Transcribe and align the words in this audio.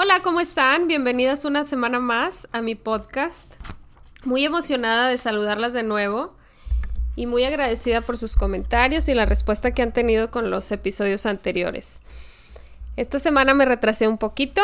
Hola, 0.00 0.22
¿cómo 0.22 0.40
están? 0.40 0.86
Bienvenidas 0.86 1.44
una 1.44 1.64
semana 1.64 1.98
más 1.98 2.46
a 2.52 2.62
mi 2.62 2.76
podcast. 2.76 3.52
Muy 4.24 4.44
emocionada 4.44 5.08
de 5.08 5.18
saludarlas 5.18 5.72
de 5.72 5.82
nuevo 5.82 6.36
y 7.16 7.26
muy 7.26 7.42
agradecida 7.42 8.00
por 8.00 8.16
sus 8.16 8.36
comentarios 8.36 9.08
y 9.08 9.14
la 9.14 9.26
respuesta 9.26 9.72
que 9.72 9.82
han 9.82 9.92
tenido 9.92 10.30
con 10.30 10.52
los 10.52 10.70
episodios 10.70 11.26
anteriores. 11.26 12.00
Esta 12.96 13.18
semana 13.18 13.54
me 13.54 13.64
retrasé 13.64 14.06
un 14.06 14.18
poquito 14.18 14.62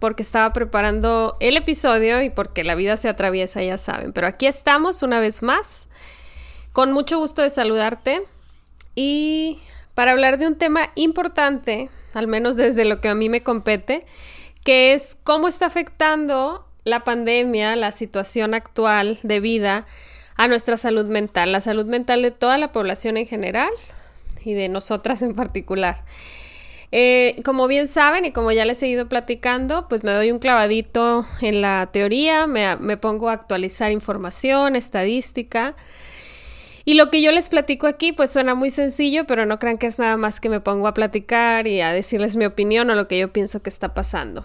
porque 0.00 0.22
estaba 0.22 0.52
preparando 0.52 1.38
el 1.40 1.56
episodio 1.56 2.20
y 2.20 2.28
porque 2.28 2.62
la 2.62 2.74
vida 2.74 2.98
se 2.98 3.08
atraviesa, 3.08 3.62
ya 3.62 3.78
saben. 3.78 4.12
Pero 4.12 4.26
aquí 4.26 4.46
estamos 4.46 5.02
una 5.02 5.18
vez 5.18 5.42
más. 5.42 5.88
Con 6.74 6.92
mucho 6.92 7.16
gusto 7.16 7.40
de 7.40 7.48
saludarte 7.48 8.22
y 8.94 9.62
para 9.94 10.12
hablar 10.12 10.36
de 10.36 10.46
un 10.46 10.56
tema 10.56 10.90
importante, 10.94 11.88
al 12.12 12.26
menos 12.26 12.54
desde 12.54 12.84
lo 12.84 13.00
que 13.00 13.08
a 13.08 13.14
mí 13.14 13.30
me 13.30 13.42
compete, 13.42 14.04
que 14.64 14.92
es 14.92 15.16
cómo 15.24 15.48
está 15.48 15.66
afectando 15.66 16.66
la 16.84 17.04
pandemia, 17.04 17.76
la 17.76 17.92
situación 17.92 18.54
actual 18.54 19.18
de 19.22 19.40
vida 19.40 19.86
a 20.36 20.48
nuestra 20.48 20.76
salud 20.76 21.06
mental, 21.06 21.52
la 21.52 21.60
salud 21.60 21.86
mental 21.86 22.22
de 22.22 22.30
toda 22.30 22.58
la 22.58 22.72
población 22.72 23.16
en 23.16 23.26
general 23.26 23.70
y 24.44 24.54
de 24.54 24.68
nosotras 24.68 25.22
en 25.22 25.34
particular. 25.34 26.04
Eh, 26.94 27.40
como 27.44 27.68
bien 27.68 27.88
saben 27.88 28.26
y 28.26 28.32
como 28.32 28.52
ya 28.52 28.66
les 28.66 28.82
he 28.82 28.88
ido 28.88 29.08
platicando, 29.08 29.88
pues 29.88 30.04
me 30.04 30.12
doy 30.12 30.30
un 30.30 30.38
clavadito 30.38 31.24
en 31.40 31.62
la 31.62 31.88
teoría, 31.90 32.46
me, 32.46 32.76
me 32.76 32.98
pongo 32.98 33.30
a 33.30 33.32
actualizar 33.32 33.92
información, 33.92 34.76
estadística. 34.76 35.74
Y 36.84 36.94
lo 36.94 37.10
que 37.10 37.22
yo 37.22 37.30
les 37.32 37.48
platico 37.48 37.86
aquí, 37.86 38.12
pues 38.12 38.32
suena 38.32 38.54
muy 38.54 38.70
sencillo, 38.70 39.26
pero 39.26 39.46
no 39.46 39.58
crean 39.58 39.78
que 39.78 39.86
es 39.86 39.98
nada 39.98 40.16
más 40.16 40.40
que 40.40 40.48
me 40.48 40.60
pongo 40.60 40.88
a 40.88 40.94
platicar 40.94 41.66
y 41.66 41.80
a 41.80 41.92
decirles 41.92 42.36
mi 42.36 42.44
opinión 42.44 42.90
o 42.90 42.94
lo 42.94 43.08
que 43.08 43.18
yo 43.18 43.32
pienso 43.32 43.62
que 43.62 43.70
está 43.70 43.94
pasando. 43.94 44.44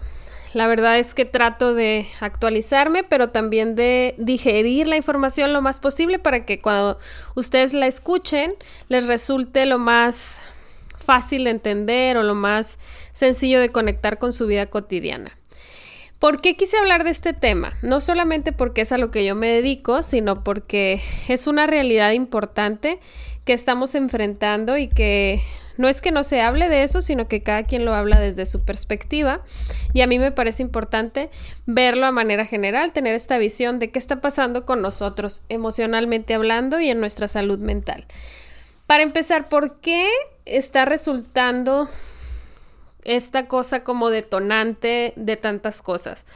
La 0.54 0.66
verdad 0.66 0.98
es 0.98 1.14
que 1.14 1.26
trato 1.26 1.74
de 1.74 2.06
actualizarme, 2.20 3.04
pero 3.04 3.30
también 3.30 3.74
de 3.74 4.14
digerir 4.18 4.86
la 4.86 4.96
información 4.96 5.52
lo 5.52 5.60
más 5.60 5.78
posible 5.78 6.18
para 6.18 6.46
que 6.46 6.60
cuando 6.60 6.98
ustedes 7.34 7.74
la 7.74 7.86
escuchen 7.86 8.54
les 8.88 9.06
resulte 9.06 9.66
lo 9.66 9.78
más 9.78 10.40
fácil 10.96 11.44
de 11.44 11.50
entender 11.50 12.16
o 12.16 12.22
lo 12.22 12.34
más 12.34 12.78
sencillo 13.12 13.60
de 13.60 13.70
conectar 13.70 14.18
con 14.18 14.32
su 14.32 14.46
vida 14.46 14.66
cotidiana. 14.66 15.37
¿Por 16.18 16.40
qué 16.40 16.56
quise 16.56 16.76
hablar 16.76 17.04
de 17.04 17.10
este 17.10 17.32
tema? 17.32 17.74
No 17.82 18.00
solamente 18.00 18.52
porque 18.52 18.80
es 18.80 18.90
a 18.90 18.98
lo 18.98 19.10
que 19.12 19.24
yo 19.24 19.36
me 19.36 19.48
dedico, 19.48 20.02
sino 20.02 20.42
porque 20.42 21.00
es 21.28 21.46
una 21.46 21.66
realidad 21.66 22.10
importante 22.12 22.98
que 23.44 23.52
estamos 23.52 23.94
enfrentando 23.94 24.76
y 24.76 24.88
que 24.88 25.40
no 25.76 25.88
es 25.88 26.02
que 26.02 26.10
no 26.10 26.24
se 26.24 26.40
hable 26.40 26.68
de 26.68 26.82
eso, 26.82 27.02
sino 27.02 27.28
que 27.28 27.44
cada 27.44 27.62
quien 27.62 27.84
lo 27.84 27.94
habla 27.94 28.18
desde 28.18 28.46
su 28.46 28.64
perspectiva. 28.64 29.42
Y 29.94 30.00
a 30.00 30.08
mí 30.08 30.18
me 30.18 30.32
parece 30.32 30.64
importante 30.64 31.30
verlo 31.66 32.04
a 32.04 32.10
manera 32.10 32.44
general, 32.44 32.92
tener 32.92 33.14
esta 33.14 33.38
visión 33.38 33.78
de 33.78 33.92
qué 33.92 34.00
está 34.00 34.20
pasando 34.20 34.66
con 34.66 34.82
nosotros 34.82 35.42
emocionalmente 35.48 36.34
hablando 36.34 36.80
y 36.80 36.90
en 36.90 36.98
nuestra 36.98 37.28
salud 37.28 37.60
mental. 37.60 38.06
Para 38.88 39.04
empezar, 39.04 39.48
¿por 39.48 39.76
qué 39.80 40.08
está 40.46 40.84
resultando 40.84 41.88
esta 43.04 43.48
cosa 43.48 43.84
como 43.84 44.10
detonante 44.10 45.12
de 45.16 45.36
tantas 45.36 45.82
cosas. 45.82 46.26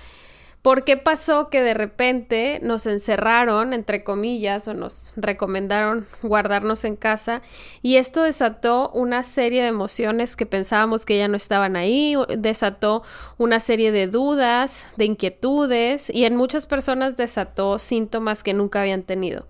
¿Por 0.63 0.85
qué 0.85 0.97
pasó 0.97 1.51
que 1.51 1.61
de 1.61 1.75
repente 1.75 2.61
nos 2.63 2.87
encerraron, 2.87 3.73
entre 3.73 4.05
comillas, 4.05 4.69
o 4.69 4.75
nos 4.75 5.13
recomendaron 5.17 6.07
guardarnos 6.23 6.85
en 6.85 6.95
casa? 6.95 7.43
Y 7.83 7.97
esto 7.97 8.23
desató 8.23 8.89
una 8.95 9.25
serie 9.25 9.63
de 9.63 9.69
emociones 9.69 10.37
que 10.37 10.47
pensábamos 10.47 11.05
que 11.05 11.19
ya 11.19 11.27
no 11.27 11.37
estaban 11.37 11.75
ahí, 11.75 12.15
desató 12.39 13.03
una 13.39 13.59
serie 13.59 13.91
de 13.91 14.07
dudas, 14.07 14.87
de 14.97 15.07
inquietudes, 15.07 16.09
y 16.11 16.27
en 16.27 16.37
muchas 16.37 16.67
personas 16.67 17.17
desató 17.17 17.81
síntomas 17.81 18.45
que 18.45 18.55
nunca 18.55 18.83
habían 18.83 19.03
tenido. 19.03 19.49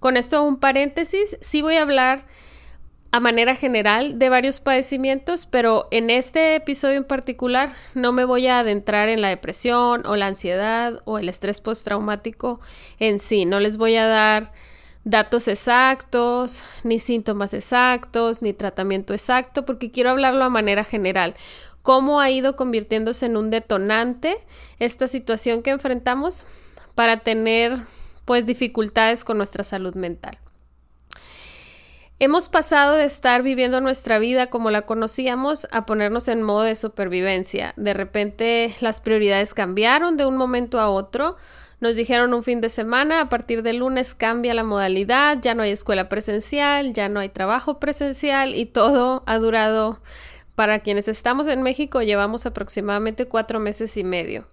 Con 0.00 0.16
esto 0.16 0.42
un 0.42 0.58
paréntesis, 0.58 1.36
sí 1.40 1.62
voy 1.62 1.76
a 1.76 1.82
hablar 1.82 2.26
a 3.12 3.20
manera 3.20 3.54
general 3.54 4.18
de 4.18 4.30
varios 4.30 4.60
padecimientos, 4.60 5.44
pero 5.44 5.86
en 5.90 6.08
este 6.08 6.54
episodio 6.54 6.96
en 6.96 7.04
particular 7.04 7.74
no 7.94 8.10
me 8.10 8.24
voy 8.24 8.46
a 8.46 8.60
adentrar 8.60 9.10
en 9.10 9.20
la 9.20 9.28
depresión 9.28 10.06
o 10.06 10.16
la 10.16 10.28
ansiedad 10.28 11.02
o 11.04 11.18
el 11.18 11.28
estrés 11.28 11.60
postraumático 11.60 12.58
en 12.98 13.18
sí. 13.18 13.44
No 13.44 13.60
les 13.60 13.76
voy 13.76 13.96
a 13.96 14.06
dar 14.06 14.52
datos 15.04 15.46
exactos, 15.46 16.64
ni 16.84 16.98
síntomas 16.98 17.52
exactos, 17.52 18.40
ni 18.40 18.54
tratamiento 18.54 19.12
exacto, 19.12 19.66
porque 19.66 19.90
quiero 19.90 20.08
hablarlo 20.08 20.42
a 20.44 20.48
manera 20.48 20.82
general. 20.82 21.34
Cómo 21.82 22.18
ha 22.18 22.30
ido 22.30 22.56
convirtiéndose 22.56 23.26
en 23.26 23.36
un 23.36 23.50
detonante 23.50 24.38
esta 24.78 25.06
situación 25.06 25.62
que 25.62 25.70
enfrentamos 25.70 26.46
para 26.94 27.18
tener 27.18 27.78
pues 28.24 28.46
dificultades 28.46 29.22
con 29.22 29.36
nuestra 29.36 29.64
salud 29.64 29.94
mental. 29.96 30.38
Hemos 32.18 32.48
pasado 32.48 32.96
de 32.96 33.04
estar 33.04 33.42
viviendo 33.42 33.80
nuestra 33.80 34.18
vida 34.18 34.46
como 34.46 34.70
la 34.70 34.82
conocíamos 34.82 35.66
a 35.72 35.86
ponernos 35.86 36.28
en 36.28 36.42
modo 36.42 36.62
de 36.62 36.76
supervivencia. 36.76 37.74
De 37.76 37.94
repente 37.94 38.74
las 38.80 39.00
prioridades 39.00 39.54
cambiaron 39.54 40.16
de 40.16 40.26
un 40.26 40.36
momento 40.36 40.78
a 40.78 40.88
otro. 40.88 41.36
Nos 41.80 41.96
dijeron 41.96 42.32
un 42.32 42.44
fin 42.44 42.60
de 42.60 42.68
semana, 42.68 43.20
a 43.20 43.28
partir 43.28 43.64
del 43.64 43.78
lunes 43.78 44.14
cambia 44.14 44.54
la 44.54 44.62
modalidad, 44.62 45.38
ya 45.42 45.56
no 45.56 45.64
hay 45.64 45.72
escuela 45.72 46.08
presencial, 46.08 46.92
ya 46.92 47.08
no 47.08 47.18
hay 47.18 47.28
trabajo 47.28 47.80
presencial 47.80 48.54
y 48.54 48.66
todo 48.66 49.24
ha 49.26 49.38
durado, 49.38 50.00
para 50.54 50.80
quienes 50.80 51.08
estamos 51.08 51.48
en 51.48 51.62
México, 51.62 52.02
llevamos 52.02 52.46
aproximadamente 52.46 53.26
cuatro 53.26 53.58
meses 53.58 53.96
y 53.96 54.04
medio. 54.04 54.46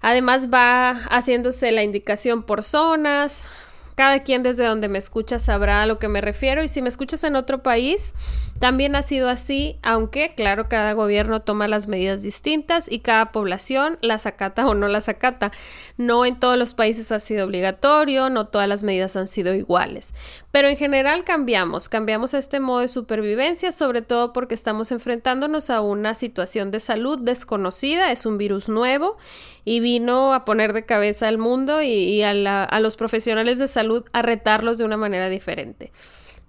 Además 0.00 0.48
va 0.52 0.90
haciéndose 1.10 1.70
la 1.70 1.84
indicación 1.84 2.42
por 2.42 2.62
zonas, 2.64 3.46
cada 3.94 4.22
quien 4.22 4.42
desde 4.42 4.64
donde 4.64 4.88
me 4.88 4.98
escucha 4.98 5.38
sabrá 5.38 5.82
a 5.82 5.86
lo 5.86 5.98
que 5.98 6.08
me 6.08 6.20
refiero 6.20 6.62
y 6.62 6.68
si 6.68 6.82
me 6.82 6.88
escuchas 6.88 7.24
en 7.24 7.36
otro 7.36 7.62
país, 7.62 8.14
también 8.58 8.94
ha 8.94 9.02
sido 9.02 9.28
así, 9.28 9.76
aunque 9.82 10.34
claro, 10.36 10.68
cada 10.68 10.92
gobierno 10.92 11.40
toma 11.40 11.66
las 11.66 11.88
medidas 11.88 12.22
distintas 12.22 12.90
y 12.90 13.00
cada 13.00 13.32
población 13.32 13.98
las 14.02 14.24
acata 14.24 14.68
o 14.68 14.74
no 14.74 14.86
las 14.86 15.08
acata. 15.08 15.50
No 15.96 16.24
en 16.24 16.38
todos 16.38 16.56
los 16.56 16.74
países 16.74 17.10
ha 17.10 17.18
sido 17.18 17.44
obligatorio, 17.44 18.30
no 18.30 18.46
todas 18.46 18.68
las 18.68 18.84
medidas 18.84 19.16
han 19.16 19.26
sido 19.26 19.52
iguales, 19.52 20.14
pero 20.52 20.68
en 20.68 20.76
general 20.76 21.24
cambiamos, 21.24 21.88
cambiamos 21.88 22.34
a 22.34 22.38
este 22.38 22.60
modo 22.60 22.80
de 22.80 22.88
supervivencia, 22.88 23.72
sobre 23.72 24.00
todo 24.00 24.32
porque 24.32 24.54
estamos 24.54 24.92
enfrentándonos 24.92 25.68
a 25.68 25.80
una 25.80 26.14
situación 26.14 26.70
de 26.70 26.78
salud 26.78 27.18
desconocida, 27.18 28.12
es 28.12 28.26
un 28.26 28.38
virus 28.38 28.68
nuevo 28.68 29.16
y 29.64 29.80
vino 29.80 30.34
a 30.34 30.44
poner 30.44 30.72
de 30.72 30.84
cabeza 30.84 31.28
al 31.28 31.38
mundo 31.38 31.82
y, 31.82 32.22
a, 32.22 32.80
los 32.80 32.96
profesionales 32.96 33.58
de 33.58 33.66
salud 33.66 33.81
a 34.12 34.22
retarlos 34.22 34.78
de 34.78 34.84
una 34.84 34.96
manera 34.96 35.28
diferente. 35.28 35.90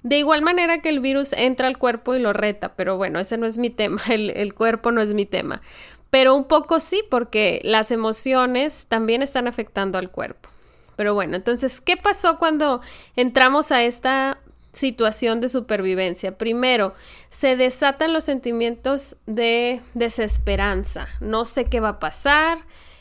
De 0.01 0.17
igual 0.17 0.41
manera 0.41 0.81
que 0.81 0.89
el 0.89 0.99
virus 0.99 1.33
entra 1.33 1.67
al 1.67 1.77
cuerpo 1.77 2.13
y 2.15 2.19
lo 2.19 2.33
reta, 2.33 2.75
pero 2.75 2.97
bueno, 2.97 3.19
ese 3.19 3.37
no 3.37 3.45
es 3.45 3.57
mi 3.57 3.69
tema, 3.69 4.01
el, 4.09 4.29
el, 4.31 4.53
cuerpo 4.53 4.91
no 4.91 5.01
es 5.01 5.13
mi 5.13 5.25
tema. 5.25 5.61
Pero 6.09 6.35
un 6.35 6.45
poco 6.45 6.79
sí, 6.79 7.03
porque 7.09 7.61
las 7.63 7.91
emociones 7.91 8.85
también 8.87 9.21
están 9.21 9.47
afectando 9.47 9.97
al 9.97 10.11
cuerpo. 10.11 10.49
Pero 10.95 11.15
bueno, 11.15 11.35
entonces, 11.35 11.81
¿qué 11.81 11.97
pasó 11.97 12.37
cuando 12.37 12.81
entramos 13.15 13.71
a 13.71 13.83
esta 13.83 14.37
situación 14.73 15.39
de 15.39 15.47
supervivencia. 15.47 16.37
Primero, 16.37 16.93
se 17.29 17.55
desatan 17.55 18.11
los 18.11 18.25
sentimientos 18.25 19.15
de 19.25 19.81
desesperanza. 19.93 21.07
No 21.21 21.45
sé 21.45 21.65
qué 21.65 21.79
va 21.79 21.89
a 21.89 21.99
pasar, 21.99 22.57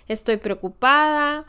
estoy 0.06 0.36
preocupada, 0.36 1.46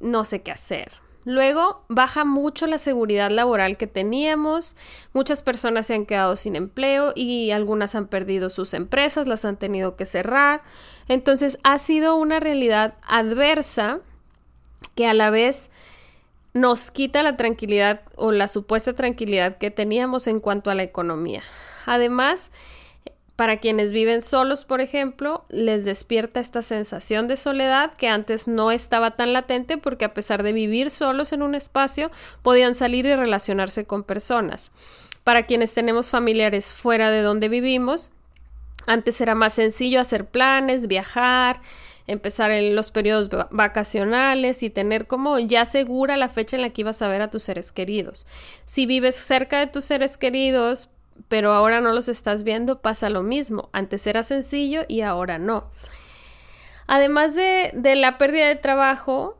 no 0.00 0.24
sé 0.24 0.42
qué 0.42 0.50
hacer. 0.50 0.90
Luego 1.26 1.82
baja 1.88 2.24
mucho 2.24 2.68
la 2.68 2.78
seguridad 2.78 3.32
laboral 3.32 3.76
que 3.76 3.88
teníamos, 3.88 4.76
muchas 5.12 5.42
personas 5.42 5.88
se 5.88 5.94
han 5.94 6.06
quedado 6.06 6.36
sin 6.36 6.54
empleo 6.54 7.12
y 7.16 7.50
algunas 7.50 7.96
han 7.96 8.06
perdido 8.06 8.48
sus 8.48 8.74
empresas, 8.74 9.26
las 9.26 9.44
han 9.44 9.56
tenido 9.56 9.96
que 9.96 10.06
cerrar. 10.06 10.62
Entonces 11.08 11.58
ha 11.64 11.78
sido 11.78 12.14
una 12.14 12.38
realidad 12.38 12.94
adversa 13.02 13.98
que 14.94 15.08
a 15.08 15.14
la 15.14 15.30
vez 15.30 15.72
nos 16.54 16.92
quita 16.92 17.24
la 17.24 17.36
tranquilidad 17.36 18.02
o 18.14 18.30
la 18.30 18.46
supuesta 18.46 18.92
tranquilidad 18.92 19.58
que 19.58 19.72
teníamos 19.72 20.28
en 20.28 20.38
cuanto 20.38 20.70
a 20.70 20.76
la 20.76 20.84
economía. 20.84 21.42
Además, 21.86 22.52
Para 23.36 23.58
quienes 23.58 23.92
viven 23.92 24.22
solos, 24.22 24.64
por 24.64 24.80
ejemplo, 24.80 25.44
les 25.50 25.84
despierta 25.84 26.40
esta 26.40 26.62
sensación 26.62 27.28
de 27.28 27.36
soledad 27.36 27.92
que 27.92 28.08
antes 28.08 28.48
no 28.48 28.70
estaba 28.70 29.10
tan 29.10 29.34
latente 29.34 29.76
porque 29.76 30.06
a 30.06 30.14
pesar 30.14 30.42
de 30.42 30.54
vivir 30.54 30.90
solos 30.90 31.32
en 31.34 31.42
un 31.42 31.54
espacio, 31.54 32.10
podían 32.40 32.74
salir 32.74 33.04
y 33.04 33.14
relacionarse 33.14 33.84
con 33.84 34.04
personas. 34.04 34.72
Para 35.22 35.44
quienes 35.44 35.74
tenemos 35.74 36.10
familiares 36.10 36.72
fuera 36.72 37.10
de 37.10 37.20
donde 37.20 37.50
vivimos, 37.50 38.10
antes 38.86 39.20
era 39.20 39.34
más 39.34 39.52
sencillo 39.52 40.00
hacer 40.00 40.24
planes, 40.24 40.86
viajar, 40.86 41.60
empezar 42.06 42.52
en 42.52 42.74
los 42.74 42.90
periodos 42.90 43.28
vacacionales 43.50 44.62
y 44.62 44.70
tener 44.70 45.06
como 45.06 45.38
ya 45.38 45.64
segura 45.66 46.16
la 46.16 46.28
fecha 46.28 46.56
en 46.56 46.62
la 46.62 46.70
que 46.70 46.82
ibas 46.82 47.02
a 47.02 47.08
ver 47.08 47.20
a 47.20 47.30
tus 47.30 47.42
seres 47.42 47.72
queridos. 47.72 48.26
Si 48.64 48.86
vives 48.86 49.16
cerca 49.16 49.58
de 49.58 49.66
tus 49.66 49.84
seres 49.84 50.16
queridos, 50.16 50.88
pero 51.28 51.52
ahora 51.52 51.80
no 51.80 51.92
los 51.92 52.08
estás 52.08 52.42
viendo, 52.42 52.80
pasa 52.80 53.10
lo 53.10 53.22
mismo. 53.22 53.70
Antes 53.72 54.06
era 54.06 54.22
sencillo 54.22 54.82
y 54.88 55.00
ahora 55.00 55.38
no. 55.38 55.70
Además 56.86 57.34
de, 57.34 57.72
de, 57.74 57.96
la 57.96 58.16
pérdida 58.18 58.46
de 58.46 58.56
trabajo 58.56 59.38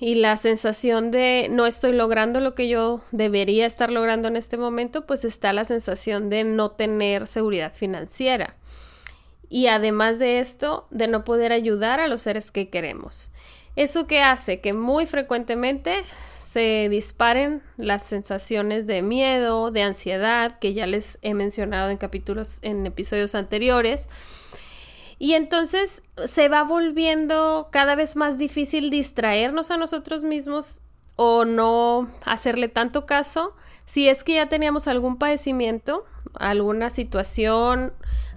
y 0.00 0.16
la 0.16 0.36
sensación 0.36 1.10
de 1.10 1.48
no 1.50 1.66
estoy 1.66 1.92
logrando 1.92 2.40
lo 2.40 2.54
que 2.54 2.68
yo 2.68 3.00
debería 3.10 3.66
estar 3.66 3.90
logrando 3.90 4.28
en 4.28 4.36
este 4.36 4.56
momento, 4.56 5.06
pues 5.06 5.24
está 5.24 5.52
la 5.52 5.64
sensación 5.64 6.30
de 6.30 6.44
no 6.44 6.70
tener 6.70 7.26
seguridad 7.26 7.72
financiera. 7.72 8.56
Y 9.48 9.68
además 9.68 10.18
de 10.18 10.40
esto, 10.40 10.86
de 10.90 11.08
no 11.08 11.24
poder 11.24 11.52
ayudar 11.52 12.00
a 12.00 12.08
los 12.08 12.22
seres 12.22 12.50
que 12.50 12.70
queremos. 12.70 13.32
Eso 13.76 14.06
que 14.06 14.20
hace 14.20 14.60
que 14.60 14.72
muy 14.72 15.06
frecuentemente 15.06 16.04
se 16.54 16.88
disparen 16.88 17.62
las 17.76 18.04
sensaciones 18.04 18.86
de 18.86 19.02
miedo, 19.02 19.72
de 19.72 19.82
ansiedad, 19.82 20.60
que 20.60 20.72
ya 20.72 20.86
les 20.86 21.18
he 21.20 21.34
mencionado 21.34 21.90
en 21.90 21.96
capítulos, 21.96 22.60
en 22.62 22.86
episodios 22.86 23.34
anteriores. 23.34 24.08
Y 25.18 25.34
entonces 25.34 26.04
se 26.26 26.48
va 26.48 26.62
volviendo 26.62 27.70
cada 27.72 27.96
vez 27.96 28.14
más 28.14 28.38
difícil 28.38 28.90
distraernos 28.90 29.72
a 29.72 29.78
nosotros 29.78 30.22
mismos 30.22 30.80
o 31.16 31.44
no 31.44 32.08
hacerle 32.24 32.68
tanto 32.68 33.04
caso 33.04 33.56
si 33.84 34.08
es 34.08 34.22
que 34.22 34.34
ya 34.34 34.48
teníamos 34.48 34.86
algún 34.86 35.18
padecimiento, 35.18 36.04
alguna 36.34 36.88
situación, 36.88 37.92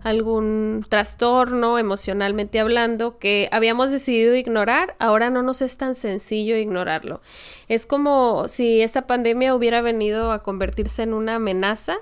algún 0.08 0.86
trastorno 0.88 1.78
emocionalmente 1.78 2.60
hablando 2.60 3.18
que 3.18 3.50
habíamos 3.52 3.92
decidido 3.92 4.36
ignorar, 4.36 4.96
ahora 5.00 5.30
no 5.30 5.44
nos 5.44 5.62
es 5.62 5.78
tan 5.78 5.96
sencillo 5.96 6.56
ignorarlo. 6.56 7.22
Es 7.68 7.86
como 7.86 8.48
si 8.48 8.82
esta 8.82 9.06
pandemia 9.08 9.54
hubiera 9.54 9.82
venido 9.82 10.32
a 10.32 10.44
convertirse 10.44 11.04
en 11.04 11.14
una 11.14 11.36
amenaza 11.36 11.98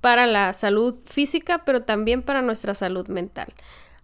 para 0.00 0.26
la 0.26 0.52
salud 0.52 0.94
física, 1.06 1.64
pero 1.64 1.82
también 1.82 2.22
para 2.22 2.42
nuestra 2.42 2.74
salud 2.74 3.08
mental. 3.08 3.52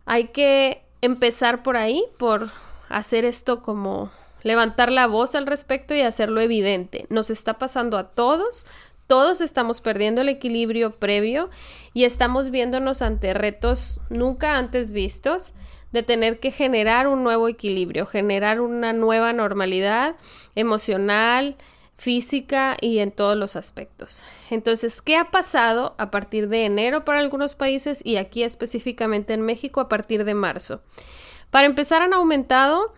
Hay 0.05 0.29
que 0.29 0.83
empezar 1.01 1.63
por 1.63 1.77
ahí, 1.77 2.05
por 2.19 2.51
hacer 2.89 3.25
esto 3.25 3.63
como 3.63 4.11
levantar 4.43 4.91
la 4.93 5.07
voz 5.07 5.35
al 5.35 5.47
respecto 5.47 5.95
y 5.95 6.03
hacerlo 6.03 6.41
evidente. 6.41 7.07
Nos 7.09 7.31
está 7.31 7.55
pasando 7.59 7.97
a 7.97 8.09
todos, 8.09 8.67
todos 9.07 9.41
estamos 9.41 9.81
perdiendo 9.81 10.23
el 10.23 10.29
equilibrio 10.29 10.99
previo 10.99 11.51
y 11.93 12.05
estamos 12.05 12.51
viéndonos 12.51 13.03
ante 13.03 13.35
retos 13.35 14.01
nunca 14.09 14.57
antes 14.57 14.91
vistos 14.91 15.55
de 15.93 16.03
tener 16.03 16.41
que 16.41 16.51
generar 16.51 17.07
un 17.07 17.23
nuevo 17.23 17.49
equilibrio, 17.49 18.07
generar 18.07 18.61
una 18.61 18.93
nueva 18.93 19.33
normalidad 19.33 20.17
emocional, 20.55 21.57
física 21.97 22.77
y 22.81 22.99
en 22.99 23.13
todos 23.13 23.37
los 23.37 23.55
aspectos. 23.55 24.25
Entonces, 24.51 25.01
¿qué 25.03 25.17
ha 25.17 25.31
pasado 25.31 25.95
a 25.99 26.11
partir 26.11 26.49
de 26.49 26.65
enero 26.65 27.05
para 27.05 27.21
algunos 27.21 27.55
países 27.55 28.05
y 28.05 28.17
aquí 28.17 28.43
específicamente 28.43 29.35
en 29.35 29.43
México 29.43 29.81
a 29.81 29.89
partir 29.89 30.25
de 30.25 30.35
marzo? 30.35 30.83
Para 31.51 31.67
empezar, 31.67 32.03
han 32.03 32.15
aumentado, 32.15 32.95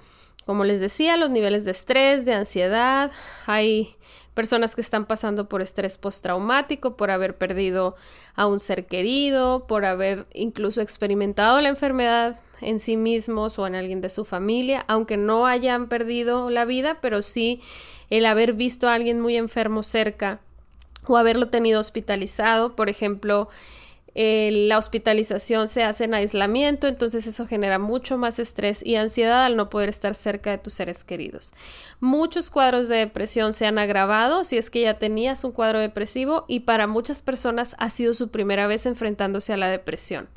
como 0.47 0.65
les 0.65 0.81
decía, 0.81 1.17
los 1.17 1.31
niveles 1.31 1.65
de 1.65 1.73
estrés, 1.73 2.25
de 2.25 2.35
ansiedad, 2.35 3.11
hay 3.47 3.97
personas 4.35 4.75
que 4.75 4.81
están 4.81 5.07
pasando 5.07 5.49
por 5.49 5.63
estrés 5.63 5.97
postraumático, 5.97 6.97
por 6.97 7.11
haber 7.11 7.37
perdido 7.37 7.95
a 8.35 8.47
un 8.47 8.61
ser 8.61 8.87
querido, 8.87 9.67
por 9.67 9.85
haber 9.85 10.27
incluso 10.35 10.81
experimentado 10.81 11.61
la 11.61 11.69
enfermedad 11.69 12.41
en 12.61 12.79
sí 12.79 12.97
mismos 12.97 13.59
o 13.59 13.67
en 13.67 13.75
alguien 13.75 14.01
de 14.01 14.11
su 14.11 14.25
familia, 14.25 14.85
aunque 14.89 15.17
no 15.17 15.47
hayan 15.47 15.89
perdido 15.89 16.51
la 16.51 16.65
vida, 16.65 16.99
pero 17.01 17.23
sí 17.23 17.61
el 18.11 18.27
haber 18.27 18.53
visto 18.53 18.89
a 18.89 18.95
alguien 18.95 19.21
muy 19.21 19.37
enfermo 19.37 19.83
cerca 19.83 20.41
o 21.07 21.17
haberlo 21.17 21.49
tenido 21.49 21.81
hospitalizado, 21.81 22.75
por 22.75 22.89
ejemplo, 22.89 23.49
la 24.15 24.79
hospitalización 24.79 25.67
se 25.67 25.83
hace 25.83 26.05
en 26.05 26.15
aislamiento, 26.15 26.87
entonces 26.87 27.27
eso 27.27 27.47
genera 27.47 27.81
mucho 27.81 28.17
más 28.17 28.39
estrés 28.39 28.85
y 28.85 28.95
ansiedad 28.95 29.45
al 29.45 29.57
no 29.57 29.71
poder 29.71 29.89
estar 29.89 30.15
cerca 30.15 30.51
de 30.51 30.59
tus 30.59 30.75
seres 30.75 31.03
queridos. 31.03 31.53
Muchos 31.99 32.51
cuadros 32.51 32.89
de 32.89 32.97
depresión 32.97 33.53
se 33.53 33.67
han 33.67 33.79
agravado 33.79 34.45
si 34.45 34.57
es 34.57 34.71
que 34.71 34.83
ya 34.83 34.99
tenías 34.99 35.43
un 35.43 35.51
cuadro 35.51 35.81
depresivo 35.81 36.45
y 36.47 36.61
para 36.61 36.87
muchas 36.87 37.23
personas 37.23 37.75
ha 37.79 37.91
sido 37.91 38.15
su 38.15 38.31
primera 38.31 38.69
vez 38.69 38.87
enfrentándose 38.87 39.53
a 39.53 39.57
la 39.57 39.69
depresión. 39.69 40.29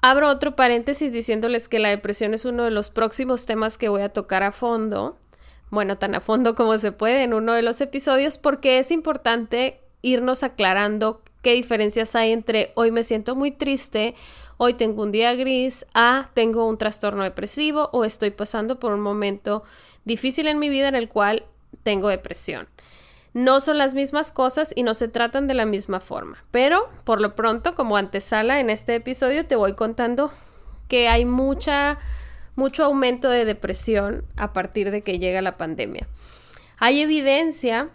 Abro 0.00 0.28
otro 0.28 0.54
paréntesis 0.54 1.12
diciéndoles 1.12 1.68
que 1.68 1.78
la 1.78 1.88
depresión 1.88 2.34
es 2.34 2.44
uno 2.44 2.64
de 2.64 2.70
los 2.70 2.90
próximos 2.90 3.46
temas 3.46 3.78
que 3.78 3.88
voy 3.88 4.02
a 4.02 4.10
tocar 4.10 4.42
a 4.42 4.52
fondo, 4.52 5.18
bueno, 5.70 5.98
tan 5.98 6.14
a 6.14 6.20
fondo 6.20 6.54
como 6.54 6.76
se 6.78 6.92
puede 6.92 7.22
en 7.24 7.34
uno 7.34 7.54
de 7.54 7.62
los 7.62 7.80
episodios, 7.80 8.38
porque 8.38 8.78
es 8.78 8.90
importante 8.90 9.80
irnos 10.02 10.42
aclarando 10.42 11.22
qué 11.42 11.52
diferencias 11.52 12.14
hay 12.14 12.32
entre 12.32 12.72
hoy 12.74 12.90
me 12.90 13.02
siento 13.02 13.36
muy 13.36 13.50
triste, 13.50 14.14
hoy 14.56 14.74
tengo 14.74 15.02
un 15.02 15.12
día 15.12 15.34
gris, 15.34 15.86
a 15.94 16.30
tengo 16.34 16.68
un 16.68 16.78
trastorno 16.78 17.24
depresivo 17.24 17.90
o 17.92 18.04
estoy 18.04 18.30
pasando 18.30 18.78
por 18.78 18.92
un 18.92 19.00
momento 19.00 19.62
difícil 20.04 20.48
en 20.48 20.58
mi 20.58 20.68
vida 20.68 20.88
en 20.88 20.94
el 20.94 21.08
cual 21.08 21.44
tengo 21.82 22.08
depresión. 22.08 22.68
No 23.34 23.60
son 23.60 23.78
las 23.78 23.94
mismas 23.94 24.32
cosas 24.32 24.72
y 24.74 24.82
no 24.82 24.94
se 24.94 25.06
tratan 25.06 25.46
de 25.46 25.54
la 25.54 25.66
misma 25.66 26.00
forma, 26.00 26.44
pero 26.50 26.88
por 27.04 27.20
lo 27.20 27.34
pronto, 27.34 27.74
como 27.74 27.96
antesala 27.96 28.58
en 28.58 28.70
este 28.70 28.94
episodio, 28.94 29.46
te 29.46 29.54
voy 29.54 29.74
contando 29.74 30.32
que 30.88 31.08
hay 31.08 31.24
mucha, 31.24 31.98
mucho 32.56 32.84
aumento 32.84 33.28
de 33.28 33.44
depresión 33.44 34.24
a 34.36 34.52
partir 34.52 34.90
de 34.90 35.02
que 35.02 35.18
llega 35.18 35.42
la 35.42 35.58
pandemia. 35.58 36.08
Hay 36.78 37.00
evidencia 37.00 37.90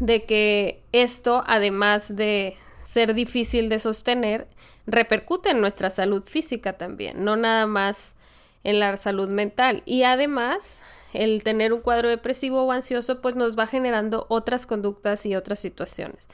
de 0.00 0.24
que 0.24 0.82
esto, 0.92 1.44
además 1.46 2.16
de 2.16 2.56
ser 2.82 3.14
difícil 3.14 3.68
de 3.68 3.78
sostener, 3.78 4.46
repercute 4.86 5.50
en 5.50 5.60
nuestra 5.60 5.90
salud 5.90 6.22
física 6.22 6.74
también, 6.74 7.24
no 7.24 7.36
nada 7.36 7.66
más 7.66 8.16
en 8.64 8.80
la 8.80 8.96
salud 8.96 9.28
mental. 9.28 9.82
Y 9.84 10.02
además, 10.02 10.82
el 11.12 11.42
tener 11.44 11.72
un 11.72 11.80
cuadro 11.80 12.08
depresivo 12.08 12.62
o 12.62 12.72
ansioso, 12.72 13.20
pues 13.20 13.34
nos 13.34 13.58
va 13.58 13.66
generando 13.66 14.26
otras 14.28 14.66
conductas 14.66 15.26
y 15.26 15.34
otras 15.36 15.58
situaciones. 15.58 16.28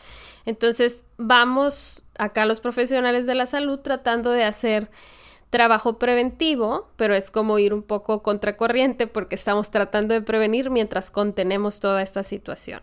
Entonces, 0.47 1.05
vamos 1.17 2.05
acá 2.19 2.47
los 2.47 2.61
profesionales 2.61 3.27
de 3.27 3.35
la 3.35 3.47
salud 3.47 3.81
tratando 3.81 4.31
de 4.31 4.45
hacer 4.45 4.91
trabajo 5.51 5.99
preventivo, 5.99 6.89
pero 6.97 7.15
es 7.15 7.31
como 7.31 7.59
ir 7.61 7.73
un 7.73 7.83
poco 7.83 8.23
contracorriente 8.23 9.07
porque 9.07 9.37
estamos 9.37 9.71
tratando 9.71 10.15
de 10.15 10.21
prevenir 10.21 10.71
mientras 10.71 11.11
contenemos 11.13 11.79
toda 11.79 12.03
esta 12.03 12.25
situación. 12.25 12.81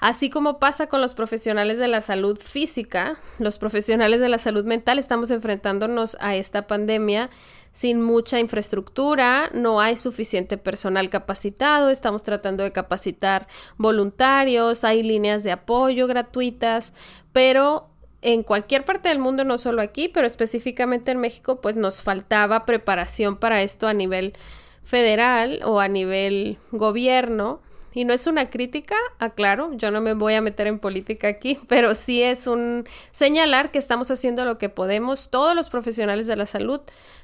Así 0.00 0.30
como 0.30 0.60
pasa 0.60 0.86
con 0.86 1.00
los 1.00 1.14
profesionales 1.14 1.78
de 1.78 1.88
la 1.88 2.00
salud 2.00 2.38
física, 2.38 3.18
los 3.40 3.58
profesionales 3.58 4.20
de 4.20 4.28
la 4.28 4.38
salud 4.38 4.64
mental 4.64 4.98
estamos 4.98 5.32
enfrentándonos 5.32 6.16
a 6.20 6.36
esta 6.36 6.68
pandemia 6.68 7.30
sin 7.72 8.00
mucha 8.00 8.38
infraestructura, 8.38 9.50
no 9.52 9.80
hay 9.80 9.96
suficiente 9.96 10.56
personal 10.56 11.10
capacitado, 11.10 11.90
estamos 11.90 12.22
tratando 12.22 12.62
de 12.62 12.72
capacitar 12.72 13.48
voluntarios, 13.76 14.84
hay 14.84 15.02
líneas 15.02 15.42
de 15.42 15.52
apoyo 15.52 16.06
gratuitas, 16.06 16.92
pero 17.32 17.88
en 18.22 18.42
cualquier 18.44 18.84
parte 18.84 19.08
del 19.08 19.18
mundo, 19.18 19.44
no 19.44 19.58
solo 19.58 19.82
aquí, 19.82 20.08
pero 20.08 20.26
específicamente 20.26 21.10
en 21.10 21.18
México, 21.18 21.60
pues 21.60 21.76
nos 21.76 22.02
faltaba 22.02 22.66
preparación 22.66 23.36
para 23.36 23.62
esto 23.62 23.86
a 23.86 23.94
nivel 23.94 24.34
federal 24.82 25.60
o 25.64 25.80
a 25.80 25.88
nivel 25.88 26.58
gobierno 26.72 27.60
y 27.98 28.04
no 28.04 28.14
es 28.14 28.28
una 28.28 28.48
crítica, 28.48 28.94
aclaro, 29.18 29.72
yo 29.72 29.90
no 29.90 30.00
me 30.00 30.14
voy 30.14 30.34
a 30.34 30.40
meter 30.40 30.68
en 30.68 30.78
política 30.78 31.26
aquí, 31.26 31.58
pero 31.68 31.96
sí 31.96 32.22
es 32.22 32.46
un 32.46 32.86
señalar 33.10 33.72
que 33.72 33.80
estamos 33.80 34.12
haciendo 34.12 34.44
lo 34.44 34.56
que 34.56 34.68
podemos 34.68 35.30
todos 35.30 35.56
los 35.56 35.68
profesionales 35.68 36.28
de 36.28 36.36
la 36.36 36.46
salud, 36.46 36.80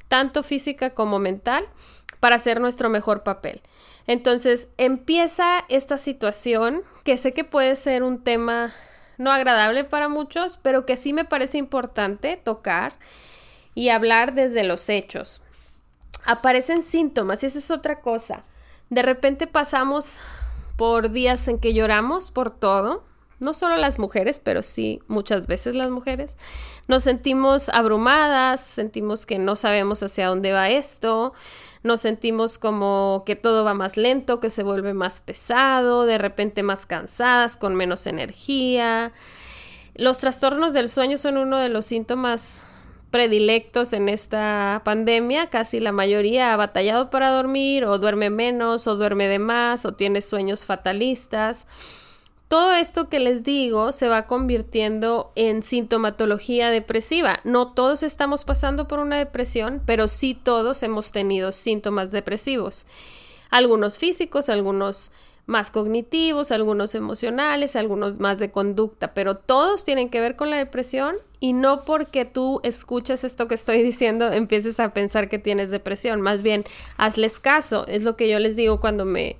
tanto 0.09 0.43
física 0.43 0.91
como 0.91 1.21
mental, 1.21 1.65
para 2.19 2.35
hacer 2.35 2.61
nuestro 2.61 2.91
mejor 2.91 3.23
papel. 3.23 3.63
Entonces 4.09 4.67
empieza 4.77 5.65
esta 5.69 5.97
situación 5.97 6.83
que 7.05 7.19
sé 7.19 7.33
que 7.35 7.45
puede 7.45 7.77
ser 7.77 8.03
un 8.03 8.25
tema 8.25 8.75
no 9.17 9.31
agradable 9.31 9.85
para 9.85 10.09
muchos, 10.09 10.59
pero 10.61 10.87
que 10.87 10.97
sí 10.97 11.13
me 11.13 11.25
parece 11.25 11.57
importante 11.57 12.37
tocar 12.37 12.95
y 13.77 13.91
hablar 13.91 14.35
desde 14.35 14.65
los 14.65 14.89
hechos. 14.89 15.41
Aparecen 16.25 16.83
síntomas 16.83 17.45
y 17.45 17.47
esa 17.47 17.61
es 17.61 17.71
otra 17.71 18.01
cosa. 18.01 18.43
De 18.91 19.03
repente 19.03 19.47
pasamos 19.47 20.21
por 20.77 21.11
días 21.11 21.47
en 21.49 21.59
que 21.59 21.75
lloramos 21.75 22.31
por 22.31 22.51
todo. 22.51 23.05
no 23.41 23.53
solo 23.53 23.77
las 23.77 23.99
mujeres, 23.99 24.41
pero 24.43 24.63
sí 24.63 25.03
muchas 25.07 25.47
veces 25.47 25.75
las 25.75 25.91
mujeres, 25.91 26.37
nos 26.87 27.03
sentimos 27.03 27.69
abrumadas, 27.69 28.61
sentimos 28.61 29.27
que 29.27 29.39
no 29.39 29.55
sabemos 29.57 30.03
hacia 30.03 30.29
dónde 30.29 30.53
va 30.53 30.71
esto, 30.71 31.35
nos 31.83 32.01
sentimos 32.01 32.57
como 32.59 33.25
que 33.27 33.37
todo 33.37 33.65
va 33.65 33.75
más 33.75 33.99
lento, 33.99 34.41
que 34.41 34.49
se 34.49 34.63
vuelve 34.63 34.95
más 34.95 35.21
pesado, 35.21 36.07
de 36.07 36.17
repente 36.17 36.63
más 36.63 36.87
cansadas, 36.87 37.59
con 37.59 37.75
menos 37.75 38.07
energía. 38.07 39.13
Los 39.95 40.19
trastornos 40.19 40.73
del 40.73 40.89
sueño 40.89 41.19
son 41.19 41.37
uno 41.37 41.59
de 41.59 41.69
los 41.69 41.85
síntomas 41.85 42.67
predilectos 43.15 43.93
en 43.93 44.09
esta 44.09 44.83
pandemia. 44.85 45.49
Casi 45.49 45.79
la 45.79 45.93
mayoría 45.93 46.53
ha 46.53 46.57
batallado 46.57 47.11
para 47.11 47.31
dormir 47.31 47.85
o 47.85 47.97
duerme 48.01 48.29
menos 48.29 48.89
o 48.89 48.97
duerme 48.97 49.29
de 49.29 49.39
más 49.39 49.87
o 49.87 49.93
tiene 49.93 50.21
sueños 50.21 50.67
fatalistas. 50.67 51.69
Todo 52.49 52.73
esto 52.73 53.09
que 53.09 53.21
les 53.21 53.45
digo 53.45 53.93
se 53.93 54.09
va 54.09 54.27
convirtiendo 54.27 55.31
en 55.37 55.63
sintomatología 55.63 56.71
depresiva. 56.71 57.39
No 57.45 57.73
todos 57.73 58.03
estamos 58.03 58.45
pasando 58.45 58.89
por 58.89 58.99
una 58.99 59.17
depresión, 59.17 59.81
pero 59.87 60.09
sí 60.09 60.35
todos 60.35 60.83
hemos 60.83 61.13
tenido 61.13 61.53
síntomas 61.53 62.11
depresivos. 62.11 62.85
Algunos 63.49 63.97
físicos, 63.97 64.49
algunos 64.49 65.13
más 65.47 65.71
cognitivos, 65.71 66.53
algunos 66.53 66.95
emocionales, 66.95 67.77
algunos 67.77 68.19
más 68.19 68.39
de 68.39 68.51
conducta, 68.51 69.13
pero 69.13 69.37
todos 69.37 69.85
tienen 69.85 70.09
que 70.09 70.21
ver 70.21 70.37
con 70.37 70.51
la 70.51 70.57
depresión 70.57 71.17
y 71.39 71.53
no 71.53 71.85
porque 71.85 72.25
tú 72.25 72.61
escuchas 72.63 73.25
esto 73.25 73.47
que 73.47 73.55
estoy 73.55 73.83
diciendo 73.85 74.33
empieces 74.33 74.81
a 74.81 74.95
pensar 74.95 75.29
que 75.29 75.39
tienes 75.39 75.71
depresión, 75.71 76.21
más 76.21 76.43
bien 76.43 76.65
hazles 76.97 77.41
caso, 77.41 77.87
es 77.89 78.03
lo 78.05 78.17
que 78.17 78.29
yo 78.29 78.39
les 78.39 78.57
digo 78.57 78.81
cuando 78.81 79.05
me 79.05 79.37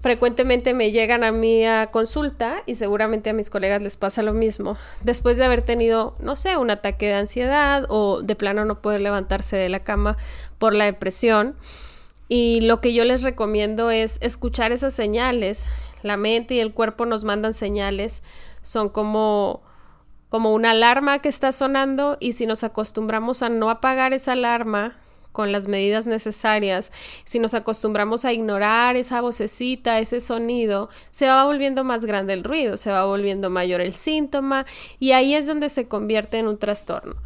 frecuentemente 0.00 0.74
me 0.74 0.90
llegan 0.90 1.22
a 1.22 1.30
mí 1.30 1.64
a 1.64 1.88
consulta 1.92 2.64
y 2.66 2.74
seguramente 2.74 3.30
a 3.30 3.32
mis 3.32 3.50
colegas 3.50 3.82
les 3.82 3.96
pasa 3.96 4.22
lo 4.22 4.32
mismo, 4.32 4.76
después 5.02 5.38
de 5.38 5.44
haber 5.44 5.62
tenido, 5.62 6.16
no 6.18 6.34
sé, 6.34 6.56
un 6.56 6.70
ataque 6.70 7.06
de 7.06 7.14
ansiedad 7.14 7.86
o 7.88 8.22
de 8.22 8.34
plano 8.34 8.64
no 8.64 8.80
poder 8.80 9.00
levantarse 9.00 9.56
de 9.56 9.68
la 9.68 9.84
cama 9.84 10.16
por 10.58 10.74
la 10.74 10.86
depresión 10.86 11.54
y 12.34 12.62
lo 12.62 12.80
que 12.80 12.94
yo 12.94 13.04
les 13.04 13.22
recomiendo 13.22 13.90
es 13.90 14.16
escuchar 14.22 14.72
esas 14.72 14.94
señales. 14.94 15.68
La 16.02 16.16
mente 16.16 16.54
y 16.54 16.60
el 16.60 16.72
cuerpo 16.72 17.04
nos 17.04 17.24
mandan 17.24 17.52
señales, 17.52 18.22
son 18.62 18.88
como 18.88 19.60
como 20.30 20.54
una 20.54 20.70
alarma 20.70 21.18
que 21.18 21.28
está 21.28 21.52
sonando 21.52 22.16
y 22.20 22.32
si 22.32 22.46
nos 22.46 22.64
acostumbramos 22.64 23.42
a 23.42 23.50
no 23.50 23.68
apagar 23.68 24.14
esa 24.14 24.32
alarma 24.32 24.96
con 25.32 25.52
las 25.52 25.68
medidas 25.68 26.06
necesarias, 26.06 26.90
si 27.24 27.38
nos 27.38 27.52
acostumbramos 27.52 28.24
a 28.24 28.32
ignorar 28.32 28.96
esa 28.96 29.20
vocecita, 29.20 29.98
ese 29.98 30.18
sonido, 30.20 30.88
se 31.10 31.28
va 31.28 31.44
volviendo 31.44 31.84
más 31.84 32.06
grande 32.06 32.32
el 32.32 32.44
ruido, 32.44 32.78
se 32.78 32.90
va 32.90 33.04
volviendo 33.04 33.50
mayor 33.50 33.82
el 33.82 33.92
síntoma 33.92 34.64
y 34.98 35.12
ahí 35.12 35.34
es 35.34 35.46
donde 35.46 35.68
se 35.68 35.86
convierte 35.86 36.38
en 36.38 36.48
un 36.48 36.58
trastorno. 36.58 37.16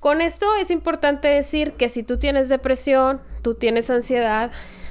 Con 0.00 0.20
esto 0.20 0.46
es 0.56 0.70
importante 0.70 1.28
decir 1.28 1.72
que 1.72 1.88
si 1.88 2.02
tú 2.02 2.18
tienes 2.18 2.48
depresión, 2.48 3.20
tú 3.42 3.54
tienes 3.54 3.90
ansiedad, 3.90 4.50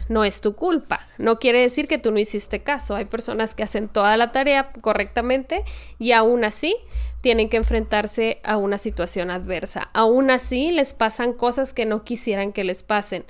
no 0.10 0.24
es 0.24 0.42
tu 0.42 0.56
culpa. 0.56 1.08
No 1.18 1.40
quiere 1.40 1.62
decir 1.62 1.88
que 1.88 1.98
tú 1.98 2.12
no 2.12 2.20
hiciste 2.20 2.62
caso. 2.62 2.96
Hay 2.96 3.06
personas 3.06 3.56
que 3.56 3.64
hacen 3.64 3.88
toda 3.88 4.18
la 4.18 4.32
tarea 4.32 4.72
correctamente 4.82 5.64
y 6.00 6.12
aún 6.12 6.44
así 6.44 6.76
tienen 7.22 7.50
que 7.50 7.58
enfrentarse 7.58 8.40
a 8.44 8.58
una 8.58 8.78
situación 8.78 9.32
adversa. 9.32 9.90
Aún 9.94 10.30
así 10.30 10.72
les 10.72 10.94
pasan 10.94 11.34
cosas 11.34 11.74
que 11.74 11.86
no 11.86 12.04
quisieran 12.04 12.54
que 12.54 12.64
les 12.64 12.84
pasen. 12.84 13.26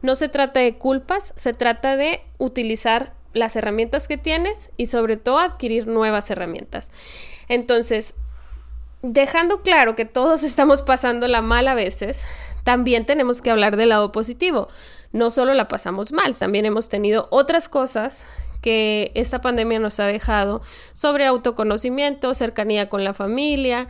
No 0.00 0.14
se 0.14 0.28
trata 0.28 0.60
de 0.60 0.76
culpas, 0.76 1.32
se 1.36 1.52
trata 1.52 1.96
de 1.96 2.20
utilizar 2.38 3.14
las 3.32 3.56
herramientas 3.56 4.08
que 4.08 4.18
tienes 4.18 4.70
y 4.76 4.86
sobre 4.86 5.16
todo 5.16 5.38
adquirir 5.38 5.86
nuevas 5.86 6.30
herramientas. 6.30 6.90
Entonces, 7.48 8.14
dejando 9.02 9.62
claro 9.62 9.94
que 9.94 10.04
todos 10.04 10.42
estamos 10.44 10.82
pasando 10.82 11.28
la 11.28 11.42
mal 11.42 11.68
a 11.68 11.74
veces, 11.74 12.24
también 12.64 13.06
tenemos 13.06 13.42
que 13.42 13.50
hablar 13.50 13.76
del 13.76 13.90
lado 13.90 14.12
positivo. 14.12 14.68
No 15.12 15.30
solo 15.30 15.52
la 15.52 15.68
pasamos 15.68 16.12
mal, 16.12 16.36
también 16.36 16.64
hemos 16.64 16.88
tenido 16.88 17.28
otras 17.30 17.68
cosas 17.68 18.26
que 18.62 19.10
esta 19.14 19.40
pandemia 19.40 19.80
nos 19.80 20.00
ha 20.00 20.06
dejado 20.06 20.62
sobre 20.94 21.26
autoconocimiento, 21.26 22.32
cercanía 22.32 22.88
con 22.88 23.04
la 23.04 23.12
familia. 23.12 23.88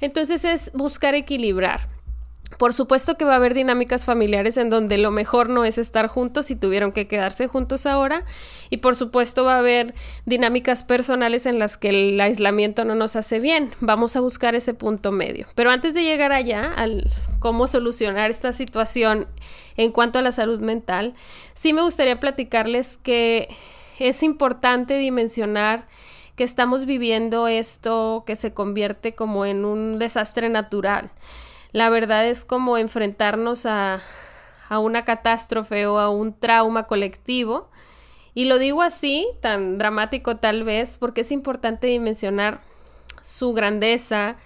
Entonces 0.00 0.44
es 0.44 0.72
buscar 0.72 1.14
equilibrar. 1.14 1.93
Por 2.58 2.72
supuesto 2.72 3.16
que 3.16 3.24
va 3.24 3.32
a 3.32 3.36
haber 3.36 3.52
dinámicas 3.52 4.04
familiares 4.04 4.56
en 4.58 4.70
donde 4.70 4.98
lo 4.98 5.10
mejor 5.10 5.48
no 5.48 5.64
es 5.64 5.76
estar 5.76 6.06
juntos 6.06 6.50
y 6.50 6.56
tuvieron 6.56 6.92
que 6.92 7.08
quedarse 7.08 7.48
juntos 7.48 7.84
ahora. 7.84 8.24
Y 8.70 8.76
por 8.76 8.94
supuesto 8.94 9.44
va 9.44 9.56
a 9.56 9.58
haber 9.58 9.94
dinámicas 10.24 10.84
personales 10.84 11.46
en 11.46 11.58
las 11.58 11.76
que 11.76 11.90
el 11.90 12.20
aislamiento 12.20 12.84
no 12.84 12.94
nos 12.94 13.16
hace 13.16 13.40
bien. 13.40 13.70
Vamos 13.80 14.14
a 14.14 14.20
buscar 14.20 14.54
ese 14.54 14.72
punto 14.72 15.10
medio. 15.10 15.46
Pero 15.54 15.70
antes 15.70 15.94
de 15.94 16.04
llegar 16.04 16.32
allá, 16.32 16.72
al 16.72 17.10
cómo 17.40 17.66
solucionar 17.66 18.30
esta 18.30 18.52
situación 18.52 19.26
en 19.76 19.90
cuanto 19.90 20.20
a 20.20 20.22
la 20.22 20.32
salud 20.32 20.60
mental, 20.60 21.14
sí 21.54 21.72
me 21.72 21.82
gustaría 21.82 22.20
platicarles 22.20 22.98
que 23.02 23.48
es 23.98 24.22
importante 24.22 24.96
dimensionar 24.96 25.86
que 26.36 26.44
estamos 26.44 26.86
viviendo 26.86 27.48
esto 27.48 28.24
que 28.26 28.36
se 28.36 28.52
convierte 28.52 29.14
como 29.14 29.44
en 29.44 29.64
un 29.64 29.98
desastre 29.98 30.48
natural. 30.48 31.10
La 31.74 31.90
verdad 31.90 32.24
es 32.24 32.44
como 32.44 32.78
enfrentarnos 32.78 33.66
a, 33.66 34.00
a 34.68 34.78
una 34.78 35.04
catástrofe 35.04 35.88
o 35.88 35.98
a 35.98 36.08
un 36.08 36.32
trauma 36.38 36.84
colectivo. 36.84 37.68
Y 38.32 38.44
lo 38.44 38.58
digo 38.60 38.80
así, 38.80 39.26
tan 39.40 39.76
dramático 39.76 40.36
tal 40.36 40.62
vez, 40.62 40.98
porque 40.98 41.22
es 41.22 41.32
importante 41.32 41.88
dimensionar 41.88 42.60
su 43.22 43.54
grandeza 43.54 44.36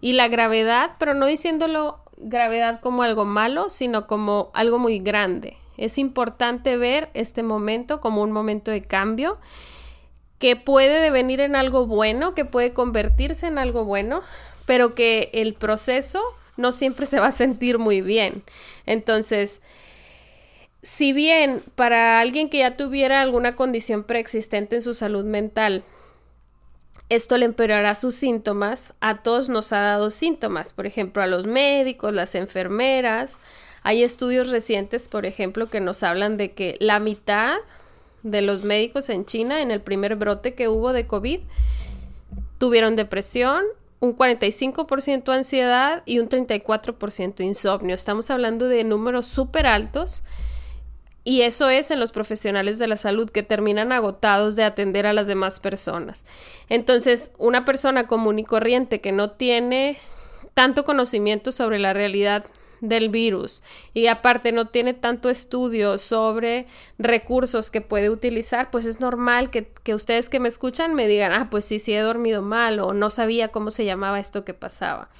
y 0.00 0.12
la 0.12 0.28
gravedad, 0.28 0.92
pero 1.00 1.12
no 1.12 1.26
diciéndolo 1.26 2.04
gravedad 2.18 2.78
como 2.78 3.02
algo 3.02 3.24
malo, 3.24 3.68
sino 3.68 4.06
como 4.06 4.52
algo 4.54 4.78
muy 4.78 5.00
grande. 5.00 5.56
Es 5.76 5.98
importante 5.98 6.76
ver 6.76 7.10
este 7.14 7.42
momento 7.42 8.00
como 8.00 8.22
un 8.22 8.30
momento 8.30 8.70
de 8.70 8.84
cambio 8.84 9.38
que 10.38 10.54
puede 10.54 11.00
devenir 11.00 11.40
en 11.40 11.56
algo 11.56 11.88
bueno, 11.88 12.32
que 12.32 12.44
puede 12.44 12.72
convertirse 12.72 13.48
en 13.48 13.58
algo 13.58 13.84
bueno, 13.84 14.22
pero 14.66 14.94
que 14.94 15.30
el 15.32 15.54
proceso 15.54 16.22
no 16.60 16.72
siempre 16.72 17.06
se 17.06 17.18
va 17.18 17.28
a 17.28 17.32
sentir 17.32 17.78
muy 17.78 18.00
bien. 18.00 18.42
Entonces, 18.86 19.60
si 20.82 21.12
bien 21.12 21.62
para 21.74 22.20
alguien 22.20 22.48
que 22.48 22.58
ya 22.58 22.76
tuviera 22.76 23.20
alguna 23.20 23.56
condición 23.56 24.04
preexistente 24.04 24.76
en 24.76 24.82
su 24.82 24.94
salud 24.94 25.24
mental, 25.24 25.82
esto 27.08 27.36
le 27.36 27.46
empeorará 27.46 27.94
sus 27.96 28.14
síntomas, 28.14 28.94
a 29.00 29.22
todos 29.22 29.48
nos 29.48 29.72
ha 29.72 29.80
dado 29.80 30.10
síntomas, 30.10 30.72
por 30.72 30.86
ejemplo, 30.86 31.22
a 31.22 31.26
los 31.26 31.46
médicos, 31.46 32.12
las 32.12 32.36
enfermeras. 32.36 33.40
Hay 33.82 34.04
estudios 34.04 34.50
recientes, 34.50 35.08
por 35.08 35.26
ejemplo, 35.26 35.66
que 35.66 35.80
nos 35.80 36.04
hablan 36.04 36.36
de 36.36 36.52
que 36.52 36.76
la 36.78 37.00
mitad 37.00 37.56
de 38.22 38.42
los 38.42 38.62
médicos 38.62 39.08
en 39.08 39.26
China, 39.26 39.60
en 39.60 39.72
el 39.72 39.80
primer 39.80 40.14
brote 40.14 40.54
que 40.54 40.68
hubo 40.68 40.92
de 40.92 41.06
COVID, 41.06 41.40
tuvieron 42.58 42.94
depresión, 42.94 43.64
un 44.00 44.16
45% 44.16 45.32
ansiedad 45.32 46.02
y 46.06 46.18
un 46.18 46.28
34% 46.28 47.44
insomnio. 47.44 47.94
Estamos 47.94 48.30
hablando 48.30 48.66
de 48.66 48.82
números 48.84 49.26
súper 49.26 49.66
altos 49.66 50.22
y 51.22 51.42
eso 51.42 51.68
es 51.68 51.90
en 51.90 52.00
los 52.00 52.12
profesionales 52.12 52.78
de 52.78 52.86
la 52.86 52.96
salud 52.96 53.28
que 53.28 53.42
terminan 53.42 53.92
agotados 53.92 54.56
de 54.56 54.64
atender 54.64 55.06
a 55.06 55.12
las 55.12 55.26
demás 55.26 55.60
personas. 55.60 56.24
Entonces, 56.70 57.30
una 57.36 57.66
persona 57.66 58.06
común 58.06 58.38
y 58.38 58.44
corriente 58.44 59.02
que 59.02 59.12
no 59.12 59.32
tiene 59.32 59.98
tanto 60.54 60.84
conocimiento 60.84 61.52
sobre 61.52 61.78
la 61.78 61.92
realidad 61.92 62.46
del 62.80 63.08
virus 63.08 63.62
y 63.94 64.06
aparte 64.06 64.52
no 64.52 64.68
tiene 64.68 64.94
tanto 64.94 65.28
estudio 65.28 65.98
sobre 65.98 66.66
recursos 66.98 67.70
que 67.70 67.80
puede 67.80 68.10
utilizar, 68.10 68.70
pues 68.70 68.86
es 68.86 69.00
normal 69.00 69.50
que, 69.50 69.70
que, 69.82 69.94
ustedes 69.94 70.28
que 70.28 70.40
me 70.40 70.48
escuchan 70.48 70.94
me 70.94 71.06
digan, 71.06 71.32
ah, 71.32 71.48
pues 71.50 71.64
sí, 71.64 71.78
sí 71.78 71.92
he 71.92 72.00
dormido 72.00 72.42
mal 72.42 72.80
o 72.80 72.92
no 72.92 73.10
sabía 73.10 73.48
cómo 73.48 73.70
se 73.70 73.84
llamaba 73.84 74.20
esto 74.20 74.44
que 74.44 74.54
pasaba. 74.54 75.10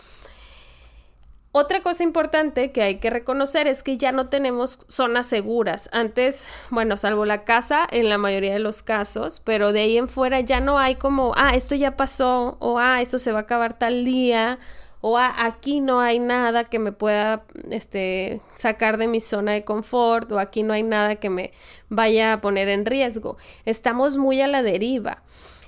Otra 1.53 1.83
cosa 1.83 2.05
importante 2.05 2.71
que 2.71 2.81
hay 2.81 2.99
que 3.01 3.11
reconocer 3.11 3.67
es 3.67 3.83
que 3.83 3.99
ya 3.99 4.13
no 4.13 4.29
tenemos 4.29 4.79
zonas 4.87 5.27
seguras. 5.27 5.89
Antes, 5.93 6.49
bueno, 6.71 6.97
salvo 6.97 7.25
la 7.25 7.43
casa 7.43 7.89
en 7.91 8.09
la 8.09 8.19
mayoría 8.19 8.53
de 8.53 8.61
los 8.61 8.85
casos, 8.85 9.43
pero 9.45 9.73
de 9.73 9.81
ahí 9.81 9.99
en 9.99 10.07
fuera 10.07 10.39
ya 10.41 10.61
no 10.61 10.79
hay 10.79 10.95
como, 10.95 11.33
ah, 11.37 11.51
esto 11.57 11.75
ya 11.75 11.97
pasó 11.97 12.57
o 12.61 12.79
ah, 12.79 13.03
esto 13.03 13.19
se 13.19 13.33
va 13.33 13.41
a 13.41 13.43
acabar 13.43 13.77
tal 13.77 14.05
día 14.05 14.61
o 15.01 15.17
aquí 15.19 15.81
no 15.81 16.01
hay 16.01 16.19
nada 16.19 16.65
que 16.65 16.79
me 16.79 16.93
pueda 16.93 17.45
este, 17.71 18.41
sacar 18.55 18.99
de 18.99 19.09
mi 19.09 19.21
zona 19.21 19.53
de 19.53 19.65
confort 19.65 20.31
o 20.33 20.39
aquí 20.39 20.63
no 20.63 20.75
hay 20.75 20.83
nada 20.83 21.17
que 21.17 21.31
me 21.31 21.53
vaya 21.89 22.35
a 22.35 22.41
poner 22.41 22.69
en 22.69 22.85
riesgo. 22.85 23.37
Estamos 23.65 24.19
muy 24.19 24.41
a 24.43 24.49
la 24.49 24.63
deriva. 24.63 25.23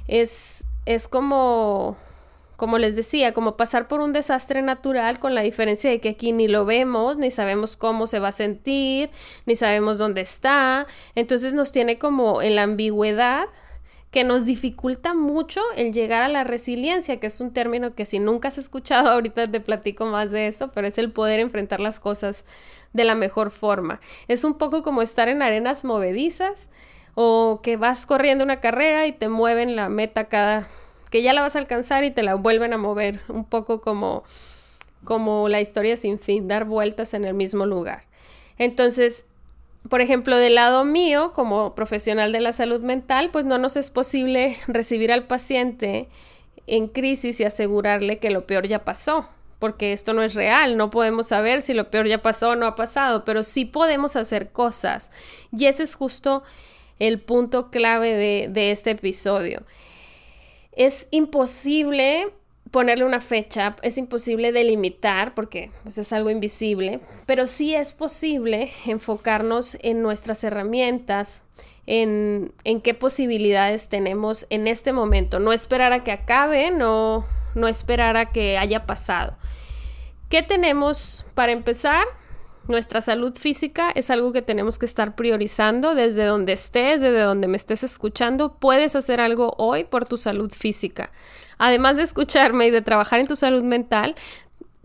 Es, 0.07 0.65
es 0.85 1.09
como, 1.09 1.97
como 2.57 2.77
les 2.77 2.95
decía, 2.95 3.33
como 3.33 3.57
pasar 3.57 3.89
por 3.89 4.01
un 4.01 4.13
desastre 4.13 4.61
natural 4.61 5.19
con 5.19 5.35
la 5.35 5.41
diferencia 5.41 5.89
de 5.89 6.01
que 6.01 6.11
aquí 6.11 6.33
ni 6.33 6.47
lo 6.47 6.67
vemos, 6.67 7.17
ni 7.17 7.31
sabemos 7.31 7.79
cómo 7.79 8.07
se 8.07 8.19
va 8.19 8.29
a 8.29 8.33
sentir, 8.33 9.09
ni 9.47 9.57
sabemos 9.57 9.97
dónde 9.97 10.21
está. 10.21 10.87
Entonces 11.15 11.55
nos 11.55 11.73
tiene 11.73 11.99
como 11.99 12.43
en 12.43 12.57
la 12.57 12.65
ambigüedad 12.65 13.47
que 14.13 14.25
nos 14.25 14.45
dificulta 14.45 15.15
mucho 15.15 15.63
el 15.75 15.93
llegar 15.93 16.23
a 16.23 16.29
la 16.29 16.45
resiliencia, 16.45 17.19
que 17.19 17.27
es 17.27 17.41
un 17.41 17.53
término 17.53 17.95
que 17.95 18.05
si 18.05 18.19
nunca 18.19 18.49
has 18.49 18.59
escuchado, 18.59 19.09
ahorita 19.11 19.51
te 19.51 19.61
platico 19.61 20.05
más 20.05 20.31
de 20.31 20.47
eso, 20.47 20.71
pero 20.73 20.87
es 20.87 20.99
el 20.99 21.11
poder 21.11 21.41
enfrentar 21.41 21.81
las 21.81 21.99
cosas 21.99 22.45
de 22.93 23.05
la 23.05 23.15
mejor 23.15 23.51
forma. 23.51 24.01
Es 24.29 24.45
un 24.45 24.55
poco 24.55 24.83
como 24.83 25.01
estar 25.01 25.29
en 25.29 25.43
arenas 25.43 25.85
movedizas 25.85 26.69
o 27.15 27.61
que 27.63 27.79
vas 27.79 28.05
corriendo 28.05 28.45
una 28.45 28.61
carrera 28.61 29.07
y 29.07 29.13
te 29.13 29.29
mueven 29.29 29.77
la 29.77 29.89
meta 29.89 30.25
cada 30.25 30.69
que 31.11 31.23
ya 31.23 31.33
la 31.33 31.43
vas 31.43 31.57
a 31.57 31.59
alcanzar 31.59 32.05
y 32.05 32.11
te 32.11 32.23
la 32.23 32.35
vuelven 32.35 32.73
a 32.73 32.79
mover, 32.79 33.21
un 33.29 33.45
poco 33.45 33.81
como 33.81 34.25
como 35.05 35.49
la 35.49 35.61
historia 35.61 35.97
sin 35.97 36.19
fin, 36.19 36.47
dar 36.47 36.65
vueltas 36.65 37.13
en 37.15 37.25
el 37.25 37.35
mismo 37.35 37.67
lugar. 37.67 38.05
Entonces, 38.57 39.27
por 39.89 40.01
ejemplo, 40.01 40.37
del 40.37 40.55
lado 40.55 40.85
mío, 40.85 41.33
como 41.33 41.75
profesional 41.75 42.33
de 42.33 42.41
la 42.41 42.53
salud 42.53 42.81
mental, 42.81 43.31
pues 43.33 43.45
no 43.45 43.59
nos 43.59 43.77
es 43.77 43.91
posible 43.91 44.57
recibir 44.67 45.13
al 45.13 45.27
paciente 45.27 46.09
en 46.67 46.89
crisis 46.89 47.41
y 47.41 47.45
asegurarle 47.45 48.19
que 48.19 48.31
lo 48.31 48.47
peor 48.47 48.69
ya 48.69 48.85
pasó, 48.85 49.29
porque 49.59 49.93
esto 49.93 50.13
no 50.13 50.23
es 50.23 50.35
real, 50.35 50.77
no 50.77 50.91
podemos 50.91 51.29
saber 51.29 51.63
si 51.63 51.75
lo 51.75 51.91
peor 51.91 52.07
ya 52.07 52.23
pasó 52.23 52.51
o 52.51 52.57
no 52.57 52.67
ha 52.67 52.75
pasado, 52.77 53.25
pero 53.25 53.43
sí 53.43 53.65
podemos 53.65 54.15
hacer 54.17 54.51
cosas. 54.51 55.11
Y 55.57 55.67
ese 55.67 55.83
es 55.83 55.97
justo 55.97 56.45
el 56.99 57.21
punto 57.21 57.71
clave 57.71 58.15
de, 58.15 58.49
de 58.49 58.71
este 58.71 58.93
episodio. 58.93 59.65
Es 60.71 61.09
imposible 61.11 62.33
ponerle 62.73 63.05
una 63.05 63.21
fecha, 63.21 63.77
es 63.83 63.99
imposible 63.99 64.51
delimitar 64.51 65.35
porque 65.35 65.71
pues, 65.85 65.99
es 65.99 66.13
algo 66.13 66.31
invisible, 66.31 67.01
pero 67.27 67.47
sí 67.47 67.75
es 67.75 67.93
posible 67.93 68.73
enfocarnos 68.87 69.77
en 69.83 70.03
nuestras 70.03 70.43
herramientas, 70.43 71.45
en, 71.87 72.53
en, 72.65 72.81
qué 72.81 72.95
posibilidades 72.95 73.89
tenemos 73.89 74.47
en 74.51 74.67
este 74.67 74.93
momento, 74.93 75.39
no 75.39 75.53
esperar 75.53 75.93
a 75.93 76.03
que 76.03 76.13
acabe, 76.13 76.71
no, 76.71 77.27
no 77.55 77.69
esperar 77.69 78.17
a 78.17 78.33
que 78.33 78.57
haya 78.57 78.87
pasado. 78.87 79.37
¿Qué 80.31 80.43
tenemos 80.43 81.27
para 81.35 81.53
empezar? 81.53 82.07
Nuestra 82.69 83.01
salud 83.01 83.37
física 83.37 83.91
es 83.95 84.09
algo 84.09 84.33
que 84.33 84.41
tenemos 84.41 84.79
que 84.79 84.87
estar 84.87 85.17
priorizando 85.17 85.97
desde 85.97 86.25
donde 86.25 86.53
estés, 86.53 87.01
desde 87.01 87.21
donde 87.21 87.49
me 87.49 87.57
estés 87.57 87.83
escuchando. 87.83 88.55
Puedes 88.55 88.95
hacer 88.95 89.21
algo 89.21 89.55
hoy 89.59 89.83
por 89.83 90.07
tu 90.07 90.17
salud 90.17 90.53
física. 90.53 91.11
Además 91.65 91.97
de 91.97 92.03
escucharme 92.03 92.67
y 92.67 92.71
de 92.73 92.83
trabajar 92.83 93.21
en 93.21 93.29
tu 93.29 93.37
salud 93.37 93.63
mental, 93.63 94.17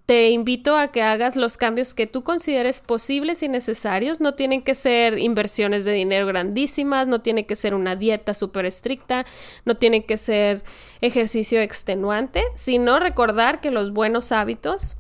te 0.05 0.29
invito 0.29 0.77
a 0.77 0.89
que 0.89 1.01
hagas 1.01 1.35
los 1.35 1.57
cambios 1.57 1.95
que 1.95 2.05
tú 2.05 2.23
consideres 2.23 2.81
posibles 2.81 3.41
y 3.41 3.49
necesarios. 3.49 4.21
No 4.21 4.35
tienen 4.35 4.61
que 4.61 4.75
ser 4.75 5.17
inversiones 5.17 5.85
de 5.85 5.93
dinero 5.93 6.27
grandísimas, 6.27 7.07
no 7.07 7.21
tiene 7.21 7.47
que 7.47 7.55
ser 7.55 7.73
una 7.73 7.95
dieta 7.95 8.35
súper 8.35 8.67
estricta, 8.67 9.25
no 9.65 9.75
tiene 9.75 10.05
que 10.05 10.17
ser 10.17 10.61
ejercicio 11.01 11.59
extenuante, 11.61 12.43
sino 12.53 12.99
recordar 12.99 13.59
que 13.59 13.71
los 13.71 13.91
buenos 13.91 14.31
hábitos 14.31 14.97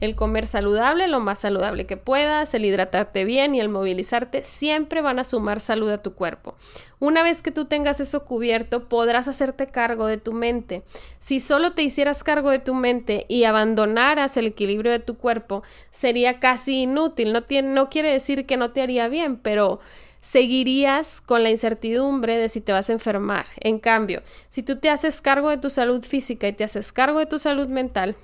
el 0.00 0.16
comer 0.16 0.46
saludable, 0.46 1.08
lo 1.08 1.20
más 1.20 1.40
saludable 1.40 1.86
que 1.86 1.96
puedas, 1.96 2.54
el 2.54 2.64
hidratarte 2.64 3.24
bien 3.24 3.54
y 3.54 3.60
el 3.60 3.68
movilizarte 3.68 4.44
siempre 4.44 5.02
van 5.02 5.18
a 5.18 5.24
sumar 5.24 5.60
salud 5.60 5.90
a 5.90 6.02
tu 6.02 6.14
cuerpo. 6.14 6.56
Una 6.98 7.22
vez 7.22 7.42
que 7.42 7.50
tú 7.50 7.66
tengas 7.66 8.00
eso 8.00 8.24
cubierto, 8.24 8.88
podrás 8.88 9.28
hacerte 9.28 9.68
cargo 9.68 10.06
de 10.06 10.18
tu 10.18 10.32
mente. 10.32 10.82
Si 11.18 11.40
solo 11.40 11.72
te 11.72 11.82
hicieras 11.82 12.24
cargo 12.24 12.50
de 12.50 12.58
tu 12.58 12.74
mente 12.74 13.26
y 13.28 13.44
abandonaras 13.44 14.36
el 14.36 14.46
equilibrio 14.46 14.92
de 14.92 14.98
tu 15.00 15.16
cuerpo, 15.16 15.62
sería 15.90 16.40
casi 16.40 16.82
inútil. 16.82 17.32
No, 17.32 17.42
tiene, 17.42 17.72
no 17.74 17.88
quiere 17.88 18.10
decir 18.10 18.46
que 18.46 18.56
no 18.56 18.72
te 18.72 18.82
haría 18.82 19.08
bien, 19.08 19.36
pero 19.36 19.80
seguirías 20.20 21.20
con 21.20 21.42
la 21.42 21.50
incertidumbre 21.50 22.36
de 22.36 22.48
si 22.48 22.60
te 22.60 22.72
vas 22.72 22.90
a 22.90 22.92
enfermar. 22.92 23.46
En 23.58 23.78
cambio, 23.78 24.22
si 24.48 24.62
tú 24.62 24.78
te 24.78 24.90
haces 24.90 25.20
cargo 25.20 25.48
de 25.50 25.58
tu 25.58 25.70
salud 25.70 26.02
física 26.04 26.48
y 26.48 26.52
te 26.52 26.64
haces 26.64 26.92
cargo 26.92 27.18
de 27.18 27.26
tu 27.26 27.38
salud 27.38 27.68
mental, 27.68 28.16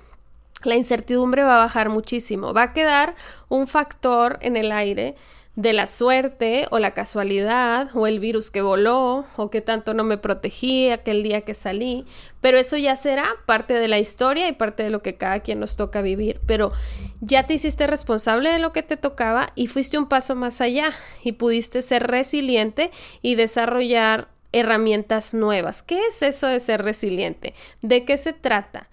la 0.63 0.75
incertidumbre 0.75 1.43
va 1.43 1.57
a 1.57 1.65
bajar 1.65 1.89
muchísimo. 1.89 2.53
Va 2.53 2.63
a 2.63 2.73
quedar 2.73 3.15
un 3.49 3.67
factor 3.67 4.39
en 4.41 4.55
el 4.55 4.71
aire 4.71 5.15
de 5.57 5.73
la 5.73 5.87
suerte 5.87 6.67
o 6.69 6.77
la 6.77 6.93
casualidad 6.93 7.89
o 7.95 8.05
el 8.05 8.19
virus 8.19 8.51
que 8.51 8.61
voló 8.61 9.25
o 9.37 9.49
que 9.49 9.61
tanto 9.61 9.95
no 9.95 10.03
me 10.03 10.19
protegí 10.19 10.91
aquel 10.91 11.23
día 11.23 11.41
que 11.41 11.55
salí, 11.55 12.05
pero 12.41 12.59
eso 12.59 12.77
ya 12.77 12.95
será 12.95 13.27
parte 13.47 13.73
de 13.73 13.87
la 13.87 13.97
historia 13.97 14.47
y 14.47 14.51
parte 14.51 14.83
de 14.83 14.91
lo 14.91 15.01
que 15.01 15.15
cada 15.15 15.39
quien 15.39 15.59
nos 15.59 15.75
toca 15.75 16.03
vivir, 16.03 16.39
pero 16.45 16.73
ya 17.21 17.47
te 17.47 17.55
hiciste 17.55 17.87
responsable 17.87 18.51
de 18.51 18.59
lo 18.59 18.71
que 18.71 18.83
te 18.83 18.97
tocaba 18.97 19.49
y 19.55 19.65
fuiste 19.65 19.97
un 19.97 20.07
paso 20.07 20.35
más 20.35 20.61
allá 20.61 20.91
y 21.23 21.31
pudiste 21.31 21.81
ser 21.81 22.05
resiliente 22.05 22.91
y 23.23 23.33
desarrollar 23.33 24.27
herramientas 24.51 25.33
nuevas. 25.33 25.81
¿Qué 25.81 26.05
es 26.05 26.21
eso 26.21 26.45
de 26.45 26.59
ser 26.59 26.83
resiliente? 26.83 27.55
¿De 27.81 28.05
qué 28.05 28.17
se 28.17 28.31
trata? 28.31 28.89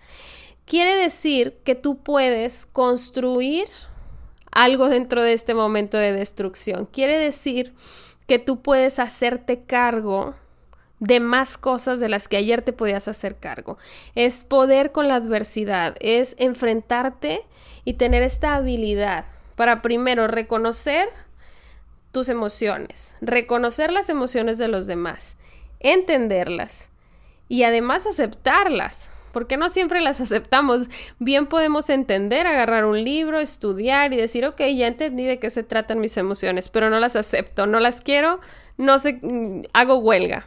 Quiere 0.67 0.97
decir 0.97 1.59
que 1.65 1.75
tú 1.75 1.99
puedes 1.99 2.67
construir 2.67 3.69
algo 4.51 4.89
dentro 4.89 5.23
de 5.23 5.33
este 5.33 5.55
momento 5.55 5.99
de 5.99 6.13
destrucción. 6.13 6.87
Quiere 6.87 7.19
decir 7.19 7.75
que 8.27 8.39
tú 8.39 8.63
puedes 8.63 8.99
hacerte 8.99 9.63
cargo 9.65 10.35
de 11.01 11.21
más 11.21 11.59
cosas 11.59 12.01
de 12.01 12.09
las 12.09 12.29
que 12.29 12.37
ayer 12.37 12.63
te 12.63 12.73
podías 12.73 13.09
hacer 13.09 13.37
cargo. 13.37 13.77
Es 14.15 14.45
poder 14.45 14.93
con 14.93 15.09
la 15.09 15.17
adversidad, 15.17 15.97
es 16.01 16.37
enfrentarte 16.39 17.43
y 17.85 17.95
tener 17.95 18.23
esta 18.23 18.55
habilidad 18.55 19.27
para 19.57 19.83
primero 19.83 20.29
reconocer 20.29 21.09
tus 22.13 22.29
emociones, 22.29 23.17
reconocer 23.21 23.93
las 23.93 24.09
emociones 24.09 24.57
de 24.57 24.69
los 24.69 24.87
demás, 24.87 25.37
entenderlas 25.81 26.91
y 27.49 27.65
además 27.65 28.07
aceptarlas 28.07 29.11
porque 29.35 29.59
no 29.59 29.69
siempre 29.69 30.01
las 30.01 30.23
aceptamos. 30.23 30.89
Bien 31.19 31.47
podemos 31.47 31.91
entender, 31.91 32.47
agarrar 32.47 32.87
un 32.87 33.05
libro, 33.05 33.41
estudiar 33.41 34.15
y 34.15 34.17
decir, 34.17 34.47
ok, 34.47 34.61
ya 34.75 34.87
entendí 34.87 35.25
de 35.25 35.39
qué 35.39 35.51
se 35.51 35.65
tratan 35.65 36.01
mis 36.01 36.17
emociones, 36.17 36.71
pero 36.71 36.89
no 36.89 36.99
las 37.01 37.17
acepto, 37.17 37.67
no 37.67 37.81
las 37.81 38.01
quiero, 38.01 38.41
no 38.79 38.99
sé, 38.99 39.19
mm, 39.21 39.65
hago 39.75 39.99
huelga. 39.99 40.47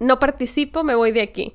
No 0.00 0.18
participo, 0.18 0.84
me 0.84 0.94
voy 0.94 1.12
de 1.12 1.22
aquí. 1.22 1.54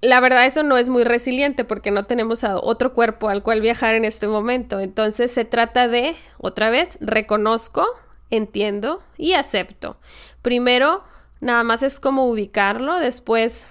La 0.00 0.20
verdad 0.20 0.44
eso 0.44 0.62
no 0.62 0.76
es 0.76 0.90
muy 0.90 1.02
resiliente 1.02 1.64
porque 1.64 1.90
no 1.90 2.02
tenemos 2.02 2.44
otro 2.44 2.92
cuerpo 2.92 3.30
al 3.30 3.42
cual 3.42 3.62
viajar 3.62 3.94
en 3.94 4.04
este 4.04 4.28
momento. 4.28 4.78
Entonces 4.80 5.32
se 5.32 5.46
trata 5.46 5.88
de, 5.88 6.14
otra 6.38 6.68
vez, 6.68 6.98
reconozco, 7.00 7.86
entiendo 8.30 9.02
y 9.16 9.32
acepto. 9.32 9.96
Primero, 10.42 11.02
nada 11.40 11.64
más 11.64 11.82
es 11.82 12.00
como 12.00 12.26
ubicarlo, 12.26 12.98
después 12.98 13.66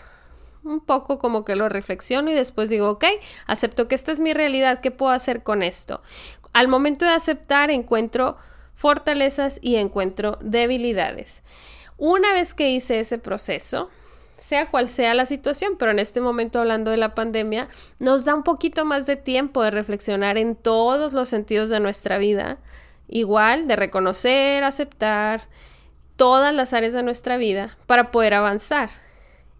un 0.63 0.79
poco 0.79 1.19
como 1.19 1.45
que 1.45 1.55
lo 1.55 1.69
reflexiono 1.69 2.31
y 2.31 2.33
después 2.33 2.69
digo, 2.69 2.89
ok, 2.89 3.05
acepto 3.47 3.87
que 3.87 3.95
esta 3.95 4.11
es 4.11 4.19
mi 4.19 4.33
realidad, 4.33 4.81
¿qué 4.81 4.91
puedo 4.91 5.11
hacer 5.11 5.43
con 5.43 5.63
esto? 5.63 6.01
Al 6.53 6.67
momento 6.67 7.05
de 7.05 7.11
aceptar 7.11 7.71
encuentro 7.71 8.37
fortalezas 8.75 9.59
y 9.61 9.75
encuentro 9.75 10.37
debilidades. 10.41 11.43
Una 11.97 12.33
vez 12.33 12.53
que 12.53 12.69
hice 12.69 12.99
ese 12.99 13.17
proceso, 13.17 13.89
sea 14.37 14.69
cual 14.69 14.89
sea 14.89 15.13
la 15.13 15.25
situación, 15.25 15.77
pero 15.77 15.91
en 15.91 15.99
este 15.99 16.19
momento 16.19 16.59
hablando 16.59 16.91
de 16.91 16.97
la 16.97 17.15
pandemia, 17.15 17.69
nos 17.99 18.25
da 18.25 18.35
un 18.35 18.43
poquito 18.43 18.83
más 18.83 19.05
de 19.05 19.15
tiempo 19.15 19.63
de 19.63 19.71
reflexionar 19.71 20.37
en 20.37 20.55
todos 20.55 21.13
los 21.13 21.29
sentidos 21.29 21.69
de 21.69 21.79
nuestra 21.79 22.17
vida, 22.17 22.57
igual 23.07 23.67
de 23.67 23.75
reconocer, 23.75 24.63
aceptar 24.63 25.43
todas 26.15 26.53
las 26.53 26.73
áreas 26.73 26.93
de 26.93 27.03
nuestra 27.03 27.37
vida 27.37 27.77
para 27.87 28.11
poder 28.11 28.33
avanzar. 28.33 28.89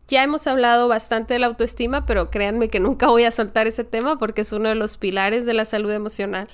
Ya 0.07 0.23
hemos 0.23 0.47
hablado 0.47 0.87
bastante 0.87 1.35
de 1.35 1.39
la 1.39 1.47
autoestima, 1.47 2.05
pero 2.05 2.29
créanme 2.29 2.69
que 2.69 2.79
nunca 2.79 3.07
voy 3.07 3.23
a 3.23 3.31
soltar 3.31 3.67
ese 3.67 3.83
tema 3.83 4.17
porque 4.17 4.41
es 4.41 4.51
uno 4.51 4.69
de 4.69 4.75
los 4.75 4.97
pilares 4.97 5.45
de 5.45 5.53
la 5.53 5.65
salud 5.65 5.91
emocional. 5.91 6.47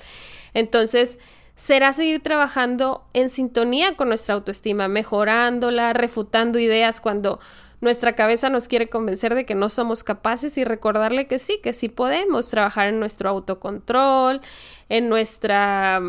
Entonces, 0.54 1.18
será 1.56 1.92
seguir 1.92 2.22
trabajando 2.22 3.04
en 3.12 3.28
sintonía 3.28 3.96
con 3.96 4.08
nuestra 4.08 4.34
autoestima, 4.34 4.88
mejorándola, 4.88 5.92
refutando 5.92 6.58
ideas 6.58 7.00
cuando 7.00 7.40
nuestra 7.80 8.14
cabeza 8.14 8.50
nos 8.50 8.68
quiere 8.68 8.88
convencer 8.88 9.34
de 9.34 9.44
que 9.44 9.54
no 9.54 9.68
somos 9.68 10.04
capaces 10.04 10.56
y 10.58 10.64
recordarle 10.64 11.26
que 11.26 11.38
sí, 11.38 11.60
que 11.62 11.72
sí 11.72 11.88
podemos 11.88 12.48
trabajar 12.48 12.88
en 12.88 13.00
nuestro 13.00 13.28
autocontrol, 13.30 14.40
en 14.88 15.08
nuestra 15.08 16.00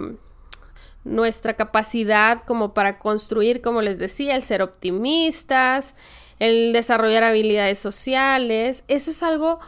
nuestra 1.04 1.56
capacidad 1.56 2.44
como 2.46 2.74
para 2.76 3.00
construir, 3.00 3.62
como 3.62 3.82
les 3.82 3.98
decía, 3.98 4.36
el 4.36 4.44
ser 4.44 4.62
optimistas, 4.62 5.96
el 6.42 6.74
desarrollar 6.74 7.24
habilidades 7.24 7.78
sociales. 7.78 8.84
Eso 8.88 9.12
es 9.12 9.22
algo 9.22 9.60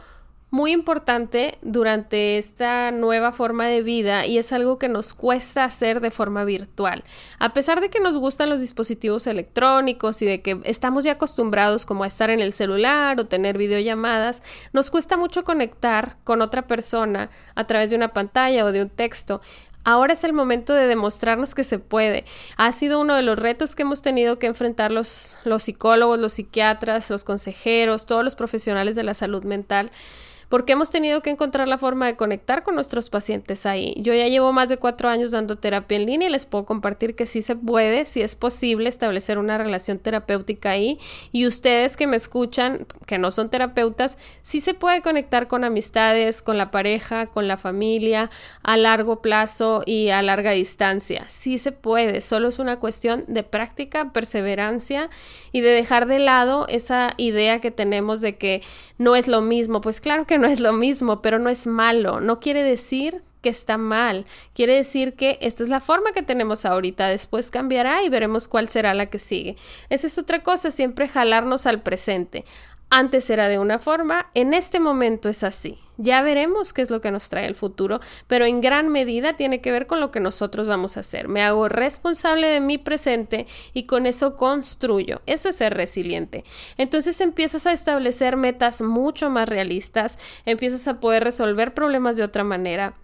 muy 0.50 0.72
importante 0.72 1.56
durante 1.62 2.36
esta 2.36 2.90
nueva 2.90 3.30
forma 3.30 3.68
de 3.68 3.82
vida 3.82 4.26
y 4.26 4.38
es 4.38 4.52
algo 4.52 4.76
que 4.76 4.88
nos 4.88 5.14
cuesta 5.14 5.62
hacer 5.62 6.00
de 6.00 6.10
forma 6.10 6.44
virtual. 6.44 7.04
A 7.38 7.52
pesar 7.52 7.80
de 7.80 7.90
que 7.90 8.00
nos 8.00 8.16
gustan 8.16 8.50
los 8.50 8.60
dispositivos 8.60 9.28
electrónicos 9.28 10.20
y 10.22 10.26
de 10.26 10.42
que 10.42 10.60
estamos 10.64 11.04
ya 11.04 11.12
acostumbrados 11.12 11.86
como 11.86 12.02
a 12.02 12.08
estar 12.08 12.30
en 12.30 12.40
el 12.40 12.52
celular 12.52 13.20
o 13.20 13.26
tener 13.26 13.56
videollamadas, 13.56 14.42
nos 14.72 14.90
cuesta 14.90 15.16
mucho 15.16 15.44
conectar 15.44 16.16
con 16.24 16.42
otra 16.42 16.66
persona 16.66 17.30
a 17.54 17.68
través 17.68 17.90
de 17.90 17.96
una 17.96 18.12
pantalla 18.12 18.64
o 18.64 18.72
de 18.72 18.82
un 18.82 18.90
texto 18.90 19.40
Ahora 19.84 20.14
es 20.14 20.24
el 20.24 20.32
momento 20.32 20.72
de 20.74 20.86
demostrarnos 20.86 21.54
que 21.54 21.62
se 21.62 21.78
puede. 21.78 22.24
Ha 22.56 22.72
sido 22.72 23.00
uno 23.00 23.14
de 23.14 23.22
los 23.22 23.38
retos 23.38 23.76
que 23.76 23.82
hemos 23.82 24.02
tenido 24.02 24.38
que 24.38 24.46
enfrentar 24.46 24.90
los, 24.90 25.38
los 25.44 25.62
psicólogos, 25.64 26.18
los 26.18 26.32
psiquiatras, 26.32 27.10
los 27.10 27.24
consejeros, 27.24 28.06
todos 28.06 28.24
los 28.24 28.34
profesionales 28.34 28.96
de 28.96 29.04
la 29.04 29.14
salud 29.14 29.44
mental 29.44 29.90
porque 30.54 30.74
hemos 30.74 30.92
tenido 30.92 31.20
que 31.20 31.30
encontrar 31.30 31.66
la 31.66 31.78
forma 31.78 32.06
de 32.06 32.14
conectar 32.14 32.62
con 32.62 32.76
nuestros 32.76 33.10
pacientes 33.10 33.66
ahí. 33.66 33.92
Yo 33.96 34.14
ya 34.14 34.28
llevo 34.28 34.52
más 34.52 34.68
de 34.68 34.76
cuatro 34.76 35.08
años 35.08 35.32
dando 35.32 35.56
terapia 35.56 35.96
en 35.96 36.06
línea 36.06 36.28
y 36.28 36.30
les 36.30 36.46
puedo 36.46 36.64
compartir 36.64 37.16
que 37.16 37.26
sí 37.26 37.42
se 37.42 37.56
puede, 37.56 38.06
sí 38.06 38.22
es 38.22 38.36
posible 38.36 38.88
establecer 38.88 39.38
una 39.38 39.58
relación 39.58 39.98
terapéutica 39.98 40.70
ahí. 40.70 41.00
Y 41.32 41.48
ustedes 41.48 41.96
que 41.96 42.06
me 42.06 42.14
escuchan, 42.14 42.86
que 43.04 43.18
no 43.18 43.32
son 43.32 43.50
terapeutas, 43.50 44.16
sí 44.42 44.60
se 44.60 44.74
puede 44.74 45.02
conectar 45.02 45.48
con 45.48 45.64
amistades, 45.64 46.40
con 46.40 46.56
la 46.56 46.70
pareja, 46.70 47.26
con 47.26 47.48
la 47.48 47.56
familia, 47.56 48.30
a 48.62 48.76
largo 48.76 49.22
plazo 49.22 49.82
y 49.84 50.10
a 50.10 50.22
larga 50.22 50.52
distancia. 50.52 51.24
Sí 51.26 51.58
se 51.58 51.72
puede, 51.72 52.20
solo 52.20 52.46
es 52.46 52.60
una 52.60 52.78
cuestión 52.78 53.24
de 53.26 53.42
práctica, 53.42 54.12
perseverancia 54.12 55.10
y 55.50 55.62
de 55.62 55.70
dejar 55.70 56.06
de 56.06 56.20
lado 56.20 56.68
esa 56.68 57.14
idea 57.16 57.60
que 57.60 57.72
tenemos 57.72 58.20
de 58.20 58.36
que 58.36 58.62
no 58.98 59.16
es 59.16 59.26
lo 59.26 59.40
mismo. 59.40 59.80
Pues 59.80 60.00
claro 60.00 60.26
que 60.26 60.38
no 60.38 60.43
es 60.46 60.60
lo 60.60 60.72
mismo, 60.72 61.22
pero 61.22 61.38
no 61.38 61.50
es 61.50 61.66
malo. 61.66 62.20
No 62.20 62.40
quiere 62.40 62.62
decir 62.62 63.22
que 63.42 63.50
está 63.50 63.76
mal. 63.76 64.24
Quiere 64.54 64.74
decir 64.74 65.14
que 65.14 65.38
esta 65.42 65.62
es 65.62 65.68
la 65.68 65.80
forma 65.80 66.12
que 66.12 66.22
tenemos 66.22 66.64
ahorita. 66.64 67.08
Después 67.08 67.50
cambiará 67.50 68.02
y 68.02 68.08
veremos 68.08 68.48
cuál 68.48 68.68
será 68.68 68.94
la 68.94 69.06
que 69.06 69.18
sigue. 69.18 69.56
Esa 69.90 70.06
es 70.06 70.18
otra 70.18 70.42
cosa, 70.42 70.70
siempre 70.70 71.08
jalarnos 71.08 71.66
al 71.66 71.82
presente. 71.82 72.44
Antes 72.90 73.28
era 73.28 73.48
de 73.48 73.58
una 73.58 73.78
forma, 73.78 74.30
en 74.34 74.54
este 74.54 74.80
momento 74.80 75.28
es 75.28 75.44
así. 75.44 75.78
Ya 75.96 76.22
veremos 76.22 76.72
qué 76.72 76.82
es 76.82 76.90
lo 76.90 77.00
que 77.00 77.12
nos 77.12 77.28
trae 77.28 77.46
el 77.46 77.54
futuro, 77.54 78.00
pero 78.26 78.44
en 78.46 78.60
gran 78.60 78.88
medida 78.88 79.36
tiene 79.36 79.60
que 79.60 79.70
ver 79.70 79.86
con 79.86 80.00
lo 80.00 80.10
que 80.10 80.18
nosotros 80.18 80.66
vamos 80.66 80.96
a 80.96 81.00
hacer. 81.00 81.28
Me 81.28 81.42
hago 81.42 81.68
responsable 81.68 82.48
de 82.48 82.60
mi 82.60 82.78
presente 82.78 83.46
y 83.72 83.84
con 83.84 84.06
eso 84.06 84.36
construyo. 84.36 85.20
Eso 85.26 85.48
es 85.48 85.56
ser 85.56 85.74
resiliente. 85.74 86.44
Entonces 86.78 87.20
empiezas 87.20 87.66
a 87.66 87.72
establecer 87.72 88.36
metas 88.36 88.82
mucho 88.82 89.30
más 89.30 89.48
realistas, 89.48 90.18
empiezas 90.46 90.88
a 90.88 90.98
poder 90.98 91.22
resolver 91.22 91.74
problemas 91.74 92.16
de 92.16 92.24
otra 92.24 92.42
manera 92.42 92.94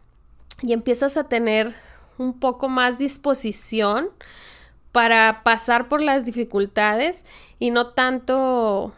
y 0.62 0.72
empiezas 0.72 1.16
a 1.16 1.24
tener 1.24 1.74
un 2.18 2.38
poco 2.38 2.68
más 2.68 2.98
disposición 2.98 4.10
para 4.92 5.42
pasar 5.44 5.88
por 5.88 6.02
las 6.02 6.24
dificultades 6.24 7.24
y 7.58 7.70
no 7.70 7.88
tanto 7.88 8.92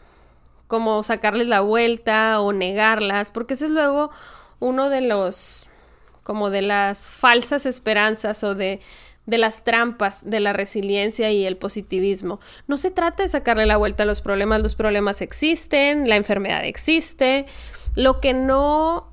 como 0.73 1.03
sacarles 1.03 1.47
la 1.47 1.61
vuelta 1.61 2.41
o 2.41 2.51
negarlas, 2.51 3.29
porque 3.29 3.53
ese 3.53 3.65
es 3.65 3.71
luego 3.71 4.09
uno 4.59 4.89
de 4.89 5.01
los, 5.01 5.67
como 6.23 6.49
de 6.49 6.63
las 6.63 7.11
falsas 7.11 7.67
esperanzas 7.67 8.43
o 8.43 8.55
de, 8.55 8.79
de 9.27 9.37
las 9.37 9.63
trampas 9.63 10.27
de 10.27 10.39
la 10.39 10.51
resiliencia 10.51 11.29
y 11.29 11.45
el 11.45 11.57
positivismo. 11.57 12.39
No 12.65 12.77
se 12.77 12.89
trata 12.89 13.21
de 13.21 13.29
sacarle 13.29 13.67
la 13.67 13.77
vuelta 13.77 14.01
a 14.01 14.07
los 14.07 14.21
problemas, 14.21 14.63
los 14.63 14.73
problemas 14.73 15.21
existen, 15.21 16.09
la 16.09 16.15
enfermedad 16.15 16.65
existe, 16.65 17.45
lo 17.93 18.19
que 18.19 18.33
no 18.33 19.12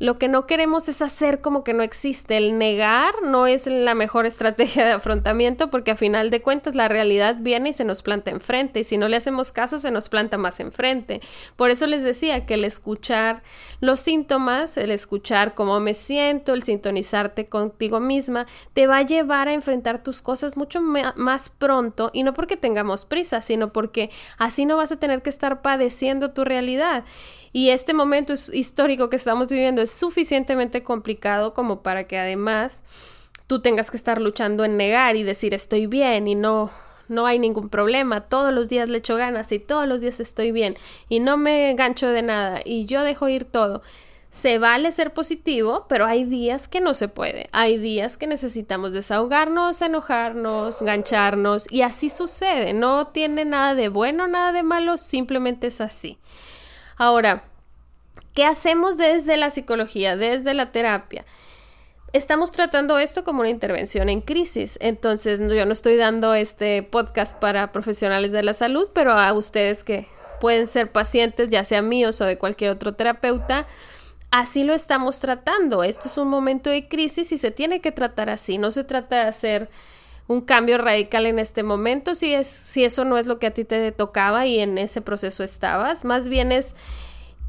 lo 0.00 0.18
que 0.18 0.28
no 0.28 0.46
queremos 0.46 0.88
es 0.88 1.02
hacer 1.02 1.42
como 1.42 1.62
que 1.62 1.74
no 1.74 1.82
existe. 1.82 2.38
El 2.38 2.56
negar 2.56 3.14
no 3.22 3.46
es 3.46 3.66
la 3.66 3.94
mejor 3.94 4.24
estrategia 4.24 4.86
de 4.86 4.92
afrontamiento 4.92 5.70
porque 5.70 5.90
a 5.90 5.96
final 5.96 6.30
de 6.30 6.40
cuentas 6.40 6.74
la 6.74 6.88
realidad 6.88 7.36
viene 7.38 7.68
y 7.68 7.72
se 7.74 7.84
nos 7.84 8.00
planta 8.02 8.30
enfrente 8.30 8.80
y 8.80 8.84
si 8.84 8.96
no 8.96 9.08
le 9.08 9.18
hacemos 9.18 9.52
caso 9.52 9.78
se 9.78 9.90
nos 9.90 10.08
planta 10.08 10.38
más 10.38 10.58
enfrente. 10.58 11.20
Por 11.54 11.70
eso 11.70 11.86
les 11.86 12.02
decía 12.02 12.46
que 12.46 12.54
el 12.54 12.64
escuchar 12.64 13.42
los 13.80 14.00
síntomas, 14.00 14.78
el 14.78 14.90
escuchar 14.90 15.52
cómo 15.52 15.78
me 15.80 15.92
siento, 15.92 16.54
el 16.54 16.62
sintonizarte 16.62 17.46
contigo 17.46 18.00
misma, 18.00 18.46
te 18.72 18.86
va 18.86 18.96
a 18.96 19.02
llevar 19.02 19.48
a 19.48 19.52
enfrentar 19.52 20.02
tus 20.02 20.22
cosas 20.22 20.56
mucho 20.56 20.80
más 20.80 21.50
pronto 21.50 22.10
y 22.14 22.22
no 22.22 22.32
porque 22.32 22.56
tengamos 22.56 23.04
prisa, 23.04 23.42
sino 23.42 23.68
porque 23.68 24.08
así 24.38 24.64
no 24.64 24.78
vas 24.78 24.92
a 24.92 24.96
tener 24.96 25.20
que 25.20 25.28
estar 25.28 25.60
padeciendo 25.60 26.30
tu 26.30 26.42
realidad. 26.46 27.04
Y 27.52 27.70
este 27.70 27.94
momento 27.94 28.32
histórico 28.52 29.10
que 29.10 29.16
estamos 29.16 29.48
viviendo 29.48 29.82
suficientemente 29.90 30.82
complicado 30.82 31.54
como 31.54 31.82
para 31.82 32.04
que 32.04 32.18
además 32.18 32.84
tú 33.46 33.60
tengas 33.60 33.90
que 33.90 33.96
estar 33.96 34.20
luchando 34.20 34.64
en 34.64 34.76
negar 34.76 35.16
y 35.16 35.22
decir 35.22 35.54
estoy 35.54 35.86
bien 35.86 36.28
y 36.28 36.34
no 36.34 36.70
no 37.10 37.26
hay 37.26 37.40
ningún 37.40 37.68
problema, 37.68 38.28
todos 38.28 38.54
los 38.54 38.68
días 38.68 38.88
le 38.88 38.98
echo 38.98 39.16
ganas 39.16 39.50
y 39.50 39.58
todos 39.58 39.86
los 39.88 40.00
días 40.00 40.20
estoy 40.20 40.52
bien 40.52 40.76
y 41.08 41.18
no 41.18 41.36
me 41.36 41.74
gancho 41.74 42.08
de 42.08 42.22
nada 42.22 42.60
y 42.64 42.86
yo 42.86 43.02
dejo 43.02 43.28
ir 43.28 43.44
todo. 43.44 43.82
Se 44.30 44.58
vale 44.58 44.92
ser 44.92 45.12
positivo, 45.12 45.86
pero 45.88 46.06
hay 46.06 46.22
días 46.22 46.68
que 46.68 46.80
no 46.80 46.94
se 46.94 47.08
puede. 47.08 47.48
Hay 47.50 47.78
días 47.78 48.16
que 48.16 48.28
necesitamos 48.28 48.92
desahogarnos, 48.92 49.82
enojarnos, 49.82 50.80
gancharnos 50.82 51.66
y 51.68 51.82
así 51.82 52.08
sucede. 52.08 52.72
No 52.72 53.08
tiene 53.08 53.44
nada 53.44 53.74
de 53.74 53.88
bueno, 53.88 54.28
nada 54.28 54.52
de 54.52 54.62
malo, 54.62 54.98
simplemente 54.98 55.66
es 55.66 55.80
así. 55.80 56.16
Ahora, 56.96 57.49
¿qué 58.34 58.44
hacemos 58.44 58.96
desde 58.96 59.36
la 59.36 59.50
psicología, 59.50 60.16
desde 60.16 60.54
la 60.54 60.72
terapia? 60.72 61.24
Estamos 62.12 62.50
tratando 62.50 62.98
esto 62.98 63.22
como 63.22 63.40
una 63.40 63.50
intervención 63.50 64.08
en 64.08 64.20
crisis, 64.20 64.78
entonces 64.80 65.38
yo 65.38 65.64
no 65.64 65.72
estoy 65.72 65.96
dando 65.96 66.34
este 66.34 66.82
podcast 66.82 67.38
para 67.38 67.70
profesionales 67.70 68.32
de 68.32 68.42
la 68.42 68.52
salud, 68.52 68.88
pero 68.92 69.12
a 69.12 69.32
ustedes 69.32 69.84
que 69.84 70.06
pueden 70.40 70.66
ser 70.66 70.90
pacientes, 70.90 71.50
ya 71.50 71.64
sea 71.64 71.82
míos 71.82 72.20
o 72.20 72.24
de 72.24 72.36
cualquier 72.36 72.72
otro 72.72 72.94
terapeuta, 72.94 73.66
así 74.32 74.64
lo 74.64 74.74
estamos 74.74 75.20
tratando. 75.20 75.84
Esto 75.84 76.08
es 76.08 76.18
un 76.18 76.28
momento 76.28 76.70
de 76.70 76.88
crisis 76.88 77.30
y 77.30 77.36
se 77.36 77.52
tiene 77.52 77.80
que 77.80 77.92
tratar 77.92 78.28
así, 78.28 78.58
no 78.58 78.72
se 78.72 78.82
trata 78.82 79.16
de 79.16 79.28
hacer 79.28 79.70
un 80.26 80.40
cambio 80.40 80.78
radical 80.78 81.26
en 81.26 81.38
este 81.38 81.62
momento, 81.62 82.14
si, 82.14 82.32
es, 82.34 82.46
si 82.46 82.84
eso 82.84 83.04
no 83.04 83.18
es 83.18 83.26
lo 83.26 83.38
que 83.38 83.48
a 83.48 83.50
ti 83.52 83.64
te 83.64 83.90
tocaba 83.90 84.46
y 84.46 84.60
en 84.60 84.78
ese 84.78 85.00
proceso 85.00 85.42
estabas, 85.42 86.04
más 86.04 86.28
bien 86.28 86.52
es 86.52 86.76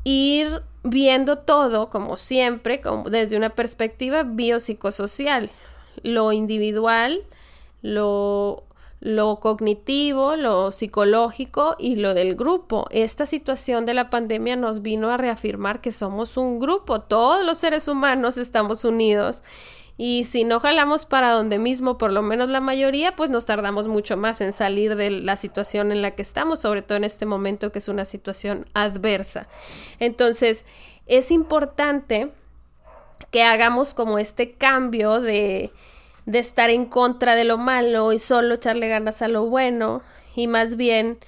ir 0.04 0.64
viendo 0.84 1.40
todo, 1.40 1.90
como 1.90 2.18
siempre, 2.18 2.82
como 2.82 3.10
desde 3.10 3.38
una 3.38 3.52
perspectiva 3.52 4.24
biopsicosocial, 4.24 5.50
lo 6.04 6.32
individual, 6.32 7.24
lo, 7.82 8.64
lo 9.00 9.40
cognitivo, 9.40 10.36
lo 10.36 10.72
psicológico 10.72 11.76
y 11.78 11.96
lo 11.98 12.14
del 12.14 12.36
grupo. 12.36 12.88
Esta 12.90 13.26
situación 13.26 13.86
de 13.86 13.94
la 13.94 14.10
pandemia 14.10 14.56
nos 14.56 14.82
vino 14.82 15.10
a 15.10 15.18
reafirmar 15.18 15.82
que 15.82 15.92
somos 15.92 16.38
un 16.38 16.60
grupo, 16.60 17.02
todos 17.02 17.46
los 17.46 17.58
seres 17.58 17.88
humanos 17.88 18.38
estamos 18.38 18.84
unidos 18.86 19.44
y 19.98 20.24
si 20.24 20.44
no 20.44 20.60
jalamos 20.60 21.06
para 21.06 21.32
donde 21.32 21.60
mismo, 21.60 21.98
por 21.98 22.12
lo 22.12 22.22
menos 22.22 22.50
la 22.50 22.60
mayoría, 22.60 23.16
pues 23.16 23.30
nos 23.30 23.46
tardamos 23.46 23.88
mucho 23.88 24.18
más 24.18 24.42
en 24.42 24.54
salir 24.54 24.96
de 24.96 25.12
la 25.12 25.36
situación 25.36 25.92
en 25.92 26.02
la 26.02 26.12
que 26.12 26.22
estamos, 26.22 26.60
sobre 26.60 26.82
todo 26.82 26.98
en 26.98 27.04
este 27.04 27.26
momento 27.26 27.72
que 27.72 27.80
es 27.80 27.88
una 27.88 28.06
situación 28.06 28.66
adversa. 28.74 29.48
Entonces, 30.00 30.66
es 31.06 31.30
importante 31.32 32.32
que 33.30 33.44
hagamos 33.44 33.94
como 33.94 34.18
este 34.18 34.54
cambio 34.54 35.20
de, 35.22 35.72
de 36.26 36.40
estar 36.40 36.70
en 36.70 36.86
contra 36.86 37.36
de 37.36 37.44
lo 37.44 37.58
malo 37.58 38.12
y 38.12 38.20
solo 38.20 38.56
echarle 38.56 38.88
ganas 38.88 39.22
a 39.22 39.28
lo 39.28 39.46
bueno 39.46 40.02
y 40.36 40.48
más 40.48 40.78
bien 40.78 41.20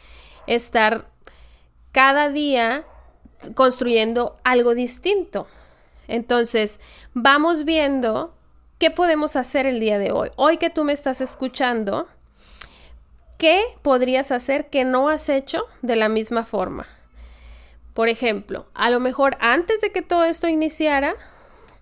estar 0.47 1.08
cada 1.91 2.30
día 2.30 2.86
construyendo 3.56 4.38
algo 4.43 4.73
distinto. 4.73 5.47
Entonces, 6.08 6.80
vamos 7.13 7.65
viendo 7.65 8.34
¿qué 8.84 8.91
podemos 8.91 9.38
hacer 9.38 9.65
el 9.65 9.80
día 9.80 9.98
de 9.98 10.12
hoy? 10.12 10.30
Hoy 10.36 10.58
que 10.58 10.69
tú 10.69 10.84
me 10.84 10.91
estás 10.91 11.22
escuchando, 11.22 12.10
¿qué 13.38 13.63
podrías 13.82 14.30
hacer 14.30 14.69
que 14.69 14.84
no 14.84 15.08
has 15.08 15.30
hecho 15.30 15.67
de 15.82 15.96
la 15.96 16.10
misma 16.10 16.43
forma? 16.43 16.86
Por 17.93 18.10
ejemplo, 18.10 18.65
a 18.74 18.89
lo 18.89 19.00
mejor 19.00 19.38
antes 19.39 19.80
de 19.80 19.93
que 19.93 20.02
todo 20.02 20.26
esto 20.26 20.50
iniciara, 20.50 21.15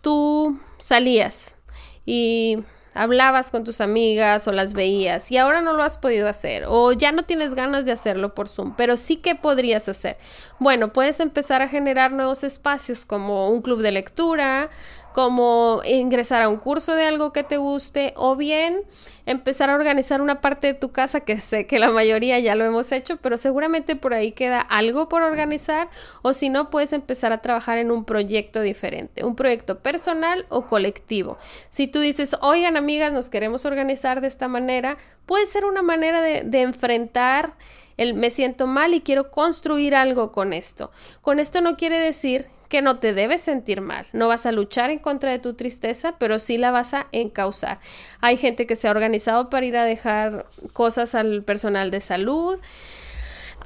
tú 0.03 0.59
salías 0.77 1.57
y 2.05 2.59
hablabas 2.93 3.51
con 3.51 3.63
tus 3.63 3.81
amigas 3.81 4.47
o 4.47 4.51
las 4.51 4.73
veías 4.73 5.31
y 5.31 5.37
ahora 5.37 5.61
no 5.61 5.73
lo 5.73 5.83
has 5.83 5.97
podido 5.97 6.27
hacer 6.27 6.65
o 6.67 6.91
ya 6.91 7.11
no 7.11 7.23
tienes 7.23 7.53
ganas 7.53 7.85
de 7.85 7.93
hacerlo 7.93 8.35
por 8.35 8.49
Zoom, 8.49 8.75
pero 8.75 8.97
sí 8.97 9.15
que 9.15 9.35
podrías 9.35 9.87
hacer. 9.87 10.17
Bueno, 10.59 10.91
puedes 10.91 11.19
empezar 11.19 11.61
a 11.61 11.69
generar 11.69 12.11
nuevos 12.11 12.43
espacios 12.43 13.05
como 13.05 13.49
un 13.49 13.61
club 13.61 13.81
de 13.81 13.91
lectura, 13.91 14.69
como 15.13 15.81
ingresar 15.85 16.41
a 16.41 16.49
un 16.49 16.57
curso 16.57 16.95
de 16.95 17.05
algo 17.05 17.33
que 17.33 17.43
te 17.43 17.57
guste 17.57 18.13
o 18.15 18.35
bien 18.35 18.83
empezar 19.25 19.69
a 19.69 19.75
organizar 19.75 20.21
una 20.21 20.41
parte 20.41 20.67
de 20.67 20.73
tu 20.73 20.91
casa 20.91 21.21
que 21.21 21.39
sé 21.39 21.67
que 21.67 21.79
la 21.79 21.91
mayoría 21.91 22.39
ya 22.39 22.55
lo 22.55 22.65
hemos 22.65 22.91
hecho, 22.91 23.17
pero 23.17 23.37
seguramente 23.37 23.95
por 23.95 24.13
ahí 24.13 24.31
queda 24.31 24.61
algo 24.61 25.09
por 25.09 25.21
organizar 25.21 25.89
o 26.21 26.33
si 26.33 26.49
no 26.49 26.69
puedes 26.69 26.93
empezar 26.93 27.31
a 27.31 27.41
trabajar 27.41 27.77
en 27.77 27.91
un 27.91 28.05
proyecto 28.05 28.61
diferente, 28.61 29.23
un 29.23 29.35
proyecto 29.35 29.79
personal 29.79 30.45
o 30.49 30.65
colectivo. 30.65 31.37
Si 31.69 31.87
tú 31.87 31.99
dices, 31.99 32.35
oigan 32.41 32.77
amigas, 32.77 33.11
nos 33.11 33.29
queremos 33.29 33.65
organizar 33.65 34.21
de 34.21 34.27
esta 34.27 34.47
manera, 34.47 34.97
puede 35.25 35.45
ser 35.45 35.65
una 35.65 35.81
manera 35.81 36.21
de, 36.21 36.61
enfrentar 36.61 37.53
el 37.97 38.13
me 38.13 38.29
siento 38.29 38.67
mal 38.67 38.93
y 38.93 39.01
quiero 39.01 39.31
construir 39.31 39.95
algo 39.95 40.31
con 40.31 40.53
esto. 40.53 40.91
Con 41.21 41.39
esto 41.39 41.61
no 41.61 41.75
quiere 41.75 41.99
decir 41.99 42.47
que 42.71 42.81
no 42.81 42.99
te 42.99 43.13
debes 43.13 43.41
sentir 43.41 43.81
mal. 43.81 44.07
No 44.13 44.29
vas 44.29 44.45
a 44.45 44.53
luchar 44.53 44.91
en 44.91 44.99
contra 44.99 45.29
de 45.29 45.39
tu 45.39 45.55
tristeza, 45.55 46.15
pero 46.17 46.39
sí 46.39 46.57
la 46.57 46.71
vas 46.71 46.93
a 46.93 47.07
encauzar. 47.11 47.79
Hay 48.21 48.37
gente 48.37 48.65
que 48.65 48.77
se 48.77 48.87
ha 48.87 48.91
organizado 48.91 49.49
para 49.49 49.65
ir 49.65 49.75
a 49.75 49.83
dejar 49.83 50.47
cosas 50.71 51.13
al 51.13 51.43
personal 51.43 51.91
de 51.91 51.99
salud. 51.99 52.59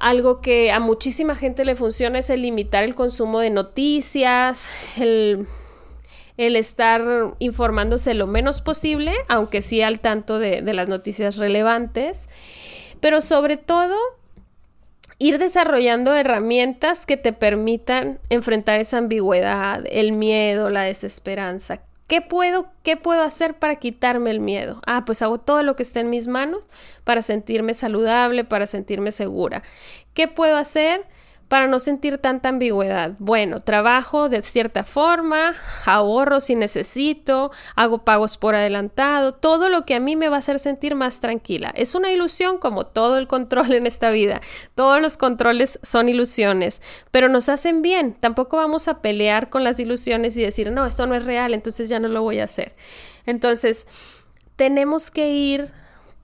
Algo 0.00 0.40
que 0.40 0.72
a 0.72 0.80
muchísima 0.80 1.36
gente 1.36 1.64
le 1.64 1.76
funciona 1.76 2.18
es 2.18 2.28
el 2.30 2.42
limitar 2.42 2.82
el 2.82 2.96
consumo 2.96 3.38
de 3.38 3.50
noticias, 3.50 4.68
el, 4.98 5.46
estar 6.36 7.02
informándose 7.38 8.12
lo 8.12 8.26
menos 8.26 8.60
posible, 8.60 9.14
aunque 9.28 9.62
sí 9.62 9.82
al 9.82 10.00
tanto 10.00 10.40
de, 10.40 10.62
de 10.62 10.74
las 10.74 10.88
noticias 10.88 11.36
relevantes. 11.36 12.28
Pero 13.00 13.20
sobre 13.20 13.56
todo, 13.56 13.96
ir 15.18 15.38
desarrollando 15.38 16.14
herramientas 16.14 17.06
que 17.06 17.16
te 17.16 17.32
permitan 17.32 18.18
enfrentar 18.28 18.80
esa 18.80 18.98
ambigüedad, 18.98 19.84
el 19.90 20.12
miedo, 20.12 20.70
la 20.70 20.82
desesperanza. 20.82 21.80
¿Qué 22.06 22.20
puedo, 22.20 22.68
qué 22.84 22.96
puedo 22.96 23.22
hacer 23.22 23.58
para 23.58 23.76
quitarme 23.76 24.30
el 24.30 24.38
miedo? 24.38 24.80
Ah, 24.86 25.04
pues 25.04 25.22
hago 25.22 25.38
todo 25.38 25.62
lo 25.64 25.74
que 25.74 25.82
esté 25.82 26.00
en 26.00 26.10
mis 26.10 26.28
manos 26.28 26.68
para 27.02 27.20
sentirme 27.20 27.74
saludable, 27.74 28.44
para 28.44 28.66
sentirme 28.66 29.10
segura. 29.10 29.62
¿Qué 30.14 30.28
puedo 30.28 30.56
hacer? 30.56 31.04
Para 31.48 31.68
no 31.68 31.78
sentir 31.78 32.18
tanta 32.18 32.48
ambigüedad. 32.48 33.12
Bueno, 33.18 33.60
trabajo 33.60 34.28
de 34.28 34.42
cierta 34.42 34.82
forma, 34.82 35.54
ahorro 35.84 36.40
si 36.40 36.56
necesito, 36.56 37.52
hago 37.76 38.04
pagos 38.04 38.36
por 38.36 38.54
adelantado, 38.54 39.32
todo 39.32 39.68
lo 39.68 39.84
que 39.84 39.94
a 39.94 40.00
mí 40.00 40.16
me 40.16 40.28
va 40.28 40.36
a 40.36 40.38
hacer 40.40 40.58
sentir 40.58 40.96
más 40.96 41.20
tranquila. 41.20 41.72
Es 41.76 41.94
una 41.94 42.10
ilusión 42.10 42.58
como 42.58 42.86
todo 42.86 43.18
el 43.18 43.28
control 43.28 43.72
en 43.72 43.86
esta 43.86 44.10
vida. 44.10 44.40
Todos 44.74 45.00
los 45.00 45.16
controles 45.16 45.78
son 45.82 46.08
ilusiones, 46.08 46.82
pero 47.10 47.28
nos 47.28 47.48
hacen 47.48 47.80
bien. 47.80 48.14
Tampoco 48.14 48.56
vamos 48.56 48.88
a 48.88 49.00
pelear 49.00 49.48
con 49.48 49.62
las 49.62 49.78
ilusiones 49.78 50.36
y 50.36 50.42
decir, 50.42 50.72
no, 50.72 50.84
esto 50.84 51.06
no 51.06 51.14
es 51.14 51.24
real, 51.24 51.54
entonces 51.54 51.88
ya 51.88 52.00
no 52.00 52.08
lo 52.08 52.22
voy 52.22 52.40
a 52.40 52.44
hacer. 52.44 52.74
Entonces, 53.24 53.86
tenemos 54.56 55.10
que 55.10 55.30
ir 55.30 55.72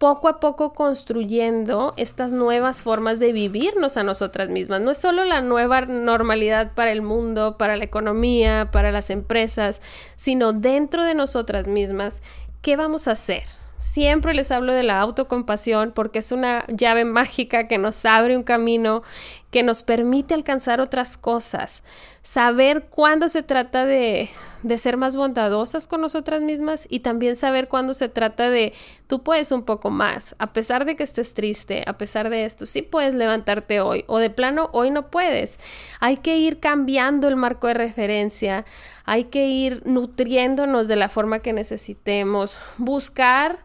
poco 0.02 0.26
a 0.26 0.40
poco 0.40 0.72
construyendo 0.72 1.94
estas 1.96 2.32
nuevas 2.32 2.82
formas 2.82 3.20
de 3.20 3.30
vivirnos 3.30 3.96
a 3.96 4.02
nosotras 4.02 4.48
mismas. 4.48 4.80
No 4.80 4.90
es 4.90 4.98
solo 4.98 5.24
la 5.24 5.42
nueva 5.42 5.82
normalidad 5.82 6.72
para 6.74 6.90
el 6.90 7.02
mundo, 7.02 7.56
para 7.56 7.76
la 7.76 7.84
economía, 7.84 8.68
para 8.72 8.90
las 8.90 9.10
empresas, 9.10 9.80
sino 10.16 10.52
dentro 10.52 11.04
de 11.04 11.14
nosotras 11.14 11.68
mismas. 11.68 12.20
¿Qué 12.62 12.74
vamos 12.74 13.06
a 13.06 13.12
hacer? 13.12 13.44
Siempre 13.76 14.34
les 14.34 14.50
hablo 14.50 14.72
de 14.72 14.82
la 14.82 14.98
autocompasión 14.98 15.92
porque 15.92 16.18
es 16.18 16.32
una 16.32 16.66
llave 16.66 17.04
mágica 17.04 17.68
que 17.68 17.78
nos 17.78 18.04
abre 18.04 18.36
un 18.36 18.42
camino, 18.42 19.04
que 19.52 19.62
nos 19.62 19.82
permite 19.82 20.32
alcanzar 20.32 20.80
otras 20.80 21.18
cosas. 21.18 21.84
Saber 22.22 22.86
cuándo 22.88 23.28
se 23.28 23.42
trata 23.42 23.84
de, 23.84 24.30
de 24.62 24.78
ser 24.78 24.96
más 24.96 25.14
bondadosas 25.14 25.86
con 25.86 26.00
nosotras 26.00 26.40
mismas 26.40 26.86
y 26.88 27.00
también 27.00 27.36
saber 27.36 27.68
cuándo 27.68 27.92
se 27.92 28.08
trata 28.08 28.48
de 28.48 28.72
tú 29.08 29.22
puedes 29.22 29.52
un 29.52 29.64
poco 29.64 29.90
más. 29.90 30.34
A 30.38 30.54
pesar 30.54 30.86
de 30.86 30.96
que 30.96 31.04
estés 31.04 31.34
triste, 31.34 31.84
a 31.86 31.98
pesar 31.98 32.30
de 32.30 32.46
esto, 32.46 32.64
sí 32.64 32.80
puedes 32.80 33.14
levantarte 33.14 33.82
hoy 33.82 34.04
o 34.06 34.18
de 34.18 34.30
plano 34.30 34.70
hoy 34.72 34.90
no 34.90 35.10
puedes. 35.10 35.58
Hay 36.00 36.16
que 36.16 36.38
ir 36.38 36.58
cambiando 36.58 37.28
el 37.28 37.36
marco 37.36 37.66
de 37.66 37.74
referencia, 37.74 38.64
hay 39.04 39.24
que 39.24 39.48
ir 39.48 39.82
nutriéndonos 39.84 40.88
de 40.88 40.96
la 40.96 41.10
forma 41.10 41.40
que 41.40 41.52
necesitemos, 41.52 42.56
buscar 42.78 43.58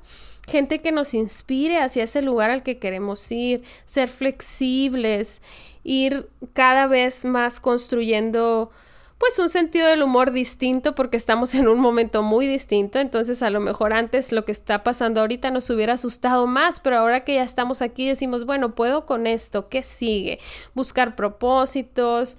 gente 0.48 0.80
que 0.80 0.92
nos 0.92 1.14
inspire 1.14 1.80
hacia 1.80 2.06
ese 2.06 2.22
lugar 2.22 2.50
al 2.50 2.64
que 2.64 2.78
queremos 2.78 3.32
ir, 3.32 3.64
ser 3.86 4.08
flexibles, 4.08 5.42
ir 5.88 6.30
cada 6.52 6.86
vez 6.86 7.24
más 7.24 7.62
construyendo 7.62 8.70
pues 9.18 9.40
un 9.40 9.50
sentido 9.50 9.88
del 9.88 10.04
humor 10.04 10.32
distinto 10.32 10.94
porque 10.94 11.18
estamos 11.18 11.56
en 11.56 11.68
un 11.68 11.80
momento 11.80 12.22
muy 12.22 12.46
distinto, 12.46 13.00
entonces 13.00 13.42
a 13.42 13.50
lo 13.50 13.62
mejor 13.62 13.94
antes 13.94 14.32
lo 14.32 14.46
que 14.46 14.52
está 14.52 14.84
pasando 14.84 15.22
ahorita 15.22 15.50
nos 15.50 15.70
hubiera 15.70 15.94
asustado 15.94 16.46
más, 16.46 16.82
pero 16.82 16.98
ahora 16.98 17.24
que 17.24 17.36
ya 17.36 17.44
estamos 17.44 17.82
aquí 17.82 18.08
decimos, 18.08 18.46
bueno, 18.46 18.76
puedo 18.76 19.06
con 19.06 19.26
esto, 19.26 19.70
¿qué 19.70 19.82
sigue? 19.82 20.40
Buscar 20.76 21.16
propósitos, 21.16 22.38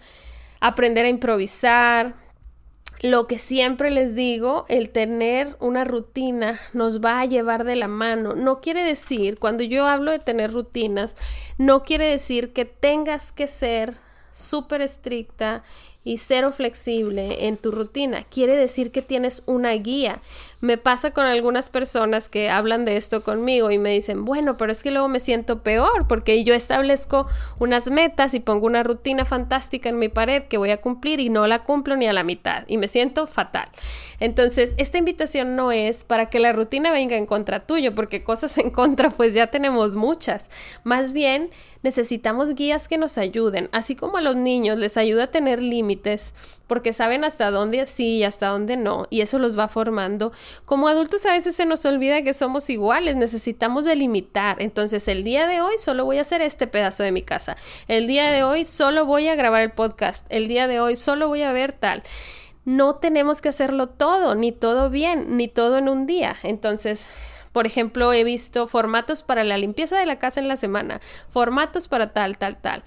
aprender 0.61 1.07
a 1.07 1.09
improvisar, 1.09 2.15
lo 3.01 3.29
que 3.29 3.39
siempre 3.39 3.91
les 3.91 4.15
digo, 4.15 4.67
el 4.69 4.91
tener 4.91 5.57
una 5.61 5.85
rutina 5.85 6.59
nos 6.73 7.01
va 7.01 7.21
a 7.21 7.27
llevar 7.27 7.65
de 7.65 7.77
la 7.77 7.89
mano. 7.89 8.35
No 8.35 8.61
quiere 8.61 8.83
decir, 8.83 9.39
cuando 9.39 9.63
yo 9.63 9.87
hablo 9.87 10.11
de 10.11 10.19
tener 10.19 10.53
rutinas, 10.53 11.15
no 11.59 11.83
quiere 11.83 12.07
decir 12.07 12.53
que 12.53 12.65
tengas 12.65 13.31
que 13.31 13.47
ser 13.47 13.97
súper 14.33 14.83
estricta 14.83 15.63
y 16.05 16.17
cero 16.17 16.53
flexible 16.53 17.47
en 17.47 17.57
tu 17.57 17.71
rutina. 17.71 18.25
Quiere 18.25 18.57
decir 18.57 18.91
que 18.91 19.03
tienes 19.03 19.43
una 19.47 19.73
guía. 19.73 20.21
Me 20.61 20.77
pasa 20.77 21.13
con 21.13 21.25
algunas 21.25 21.71
personas 21.71 22.29
que 22.29 22.51
hablan 22.51 22.85
de 22.85 22.97
esto 22.97 23.23
conmigo 23.23 23.71
y 23.71 23.79
me 23.79 23.91
dicen, 23.91 24.25
bueno, 24.25 24.57
pero 24.57 24.73
es 24.73 24.83
que 24.83 24.91
luego 24.91 25.07
me 25.07 25.21
siento 25.21 25.63
peor 25.63 26.09
porque 26.09 26.43
yo 26.43 26.53
establezco 26.53 27.29
unas 27.61 27.91
metas 27.91 28.35
y 28.35 28.41
pongo 28.41 28.67
una 28.67 28.83
rutina 28.83 29.25
fantástica 29.25 29.89
en 29.89 29.99
mi 29.99 30.09
pared 30.09 30.43
que 30.45 30.59
voy 30.59 30.71
a 30.71 30.81
cumplir 30.81 31.21
y 31.21 31.29
no 31.29 31.47
la 31.47 31.63
cumplo 31.63 31.97
ni 31.97 32.09
a 32.09 32.13
la 32.13 32.25
mitad 32.25 32.65
y 32.67 32.77
me 32.77 32.89
siento 32.89 33.29
fatal. 33.29 33.69
Entonces, 34.21 34.75
esta 34.79 34.99
invitación 34.99 35.55
no 35.55 35.71
es 35.71 36.03
para 36.03 36.29
que 36.29 36.41
la 36.41 36.53
rutina 36.53 36.91
venga 36.91 37.17
en 37.17 37.27
contra 37.27 37.67
tuyo, 37.67 37.95
porque 37.95 38.25
cosas 38.25 38.59
en 38.59 38.71
contra 38.71 39.11
pues 39.11 39.35
ya 39.35 39.49
tenemos 39.49 39.95
muchas. 39.95 40.51
Más 40.83 41.13
bien, 41.13 41.51
necesitamos 41.83 42.55
guías 42.55 42.89
que 42.89 42.99
nos 42.99 43.19
ayuden, 43.19 43.69
así 43.73 43.95
como 43.95 44.17
a 44.17 44.21
los 44.21 44.35
niños 44.35 44.79
les 44.79 44.97
ayuda 44.97 45.25
a 45.25 45.31
tener 45.31 45.63
límites, 45.63 46.35
porque 46.69 46.93
saben 46.93 47.25
hasta 47.25 47.51
dónde 47.51 47.85
sí 47.89 48.19
y 48.19 48.25
hasta 48.25 48.49
dónde 48.49 48.77
no, 48.77 49.09
y 49.11 49.23
eso 49.23 49.41
los 49.41 49.59
va 49.59 49.67
formando. 49.67 50.31
Como 50.65 50.87
adultos 50.87 51.27
a 51.27 51.33
veces 51.33 51.57
se 51.57 51.67
nos 51.67 51.85
olvida 51.85 52.23
que 52.23 52.35
somos 52.35 52.71
iguales, 52.71 53.17
necesitamos 53.17 53.85
delimitar. 53.85 54.63
Entonces, 54.63 55.09
el 55.09 55.25
día 55.25 55.49
de 55.49 55.61
hoy 55.61 55.75
solo 55.79 56.05
voy 56.05 56.19
a 56.19 56.21
hacer 56.21 56.43
este 56.43 56.69
pedazo 56.69 57.03
de 57.03 57.11
mi 57.11 57.23
casa. 57.23 57.57
El 57.89 58.07
día 58.07 58.31
de 58.31 58.45
hoy 58.45 58.65
solo 58.65 59.05
voy 59.05 59.27
a 59.27 59.35
grabar 59.35 59.63
el 59.63 59.73
podcast. 59.73 60.27
El 60.29 60.47
día 60.47 60.69
de 60.69 60.79
hoy 60.79 60.95
solo 60.95 61.27
voy 61.27 61.43
a 61.43 61.53
ver 61.53 61.73
tal 61.73 62.05
no 62.65 62.97
tenemos 62.97 63.41
que 63.41 63.49
hacerlo 63.49 63.89
todo, 63.89 64.35
ni 64.35 64.53
todo 64.53 64.91
bien, 64.91 65.39
ni 65.39 65.49
todo 65.49 65.79
en 65.79 65.89
un 65.89 66.07
día. 66.07 66.37
Entonces, 66.43 67.09
por 67.53 67.67
ejemplo, 67.67 68.13
he 68.13 68.25
visto 68.25 68.67
formatos 68.67 69.23
para 69.23 69.43
la 69.43 69.57
limpieza 69.57 69.99
de 69.99 70.05
la 70.05 70.19
casa 70.19 70.41
en 70.41 70.49
la 70.49 70.59
semana, 70.59 71.01
formatos 71.31 71.89
para 71.89 72.13
tal, 72.13 72.37
tal, 72.37 72.61
tal 72.61 72.85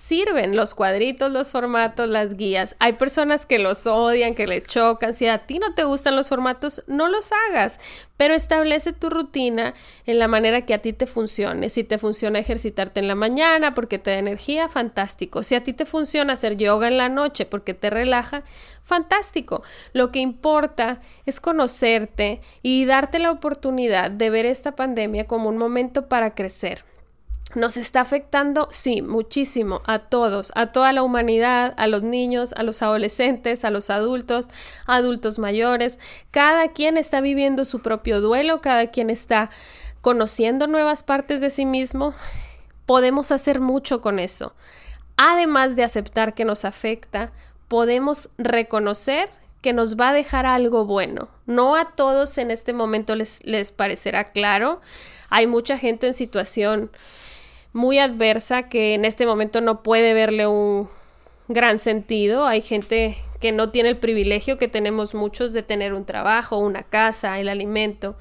sirven 0.00 0.56
los 0.56 0.74
cuadritos, 0.74 1.30
los 1.30 1.50
formatos, 1.50 2.08
las 2.08 2.38
guías. 2.38 2.74
Hay 2.78 2.94
personas 2.94 3.44
que 3.44 3.58
los 3.58 3.86
odian, 3.86 4.34
que 4.34 4.46
les 4.46 4.64
chocan. 4.64 5.12
Si 5.12 5.26
a 5.26 5.46
ti 5.46 5.58
no 5.58 5.74
te 5.74 5.84
gustan 5.84 6.16
los 6.16 6.30
formatos, 6.30 6.82
no 6.86 7.08
los 7.08 7.30
hagas, 7.32 7.78
pero 8.16 8.32
establece 8.32 8.94
tu 8.94 9.10
rutina 9.10 9.74
en 10.06 10.18
la 10.18 10.26
manera 10.26 10.62
que 10.62 10.72
a 10.72 10.80
ti 10.80 10.94
te 10.94 11.06
funcione. 11.06 11.68
Si 11.68 11.84
te 11.84 11.98
funciona 11.98 12.38
ejercitarte 12.38 13.00
en 13.00 13.08
la 13.08 13.14
mañana 13.14 13.74
porque 13.74 13.98
te 13.98 14.12
da 14.12 14.18
energía, 14.18 14.70
fantástico. 14.70 15.42
Si 15.42 15.54
a 15.54 15.62
ti 15.62 15.74
te 15.74 15.84
funciona 15.84 16.32
hacer 16.32 16.56
yoga 16.56 16.88
en 16.88 16.96
la 16.96 17.10
noche 17.10 17.44
porque 17.44 17.74
te 17.74 17.90
relaja, 17.90 18.42
fantástico. 18.82 19.62
Lo 19.92 20.10
que 20.10 20.20
importa 20.20 21.00
es 21.26 21.40
conocerte 21.40 22.40
y 22.62 22.86
darte 22.86 23.18
la 23.18 23.30
oportunidad 23.30 24.10
de 24.10 24.30
ver 24.30 24.46
esta 24.46 24.74
pandemia 24.74 25.26
como 25.26 25.50
un 25.50 25.58
momento 25.58 26.08
para 26.08 26.34
crecer 26.34 26.84
nos 27.54 27.76
está 27.76 28.00
afectando, 28.00 28.68
sí, 28.70 29.02
muchísimo 29.02 29.82
a 29.86 29.98
todos, 29.98 30.52
a 30.54 30.66
toda 30.66 30.92
la 30.92 31.02
humanidad, 31.02 31.74
a 31.76 31.86
los 31.86 32.02
niños, 32.02 32.52
a 32.56 32.62
los 32.62 32.82
adolescentes, 32.82 33.64
a 33.64 33.70
los 33.70 33.90
adultos, 33.90 34.46
adultos 34.86 35.38
mayores. 35.38 35.98
Cada 36.30 36.68
quien 36.68 36.96
está 36.96 37.20
viviendo 37.20 37.64
su 37.64 37.80
propio 37.80 38.20
duelo, 38.20 38.60
cada 38.60 38.88
quien 38.88 39.10
está 39.10 39.50
conociendo 40.00 40.66
nuevas 40.66 41.02
partes 41.02 41.40
de 41.40 41.50
sí 41.50 41.66
mismo. 41.66 42.14
Podemos 42.86 43.32
hacer 43.32 43.60
mucho 43.60 44.00
con 44.00 44.18
eso. 44.18 44.54
Además 45.16 45.76
de 45.76 45.84
aceptar 45.84 46.34
que 46.34 46.44
nos 46.44 46.64
afecta, 46.64 47.32
podemos 47.68 48.30
reconocer 48.38 49.28
que 49.60 49.72
nos 49.72 49.96
va 49.96 50.10
a 50.10 50.14
dejar 50.14 50.46
algo 50.46 50.84
bueno. 50.84 51.28
No 51.46 51.76
a 51.76 51.90
todos 51.92 52.38
en 52.38 52.50
este 52.50 52.72
momento 52.72 53.14
les, 53.14 53.44
les 53.44 53.72
parecerá 53.72 54.32
claro. 54.32 54.80
Hay 55.28 55.46
mucha 55.46 55.76
gente 55.76 56.06
en 56.06 56.14
situación 56.14 56.90
muy 57.72 57.98
adversa 57.98 58.68
que 58.68 58.94
en 58.94 59.04
este 59.04 59.26
momento 59.26 59.60
no 59.60 59.82
puede 59.82 60.14
verle 60.14 60.46
un 60.46 60.88
gran 61.48 61.78
sentido. 61.78 62.46
Hay 62.46 62.62
gente 62.62 63.16
que 63.40 63.52
no 63.52 63.70
tiene 63.70 63.88
el 63.88 63.96
privilegio 63.96 64.58
que 64.58 64.68
tenemos 64.68 65.14
muchos 65.14 65.52
de 65.52 65.62
tener 65.62 65.94
un 65.94 66.04
trabajo, 66.04 66.58
una 66.58 66.82
casa, 66.82 67.38
el 67.38 67.48
alimento. 67.48 68.16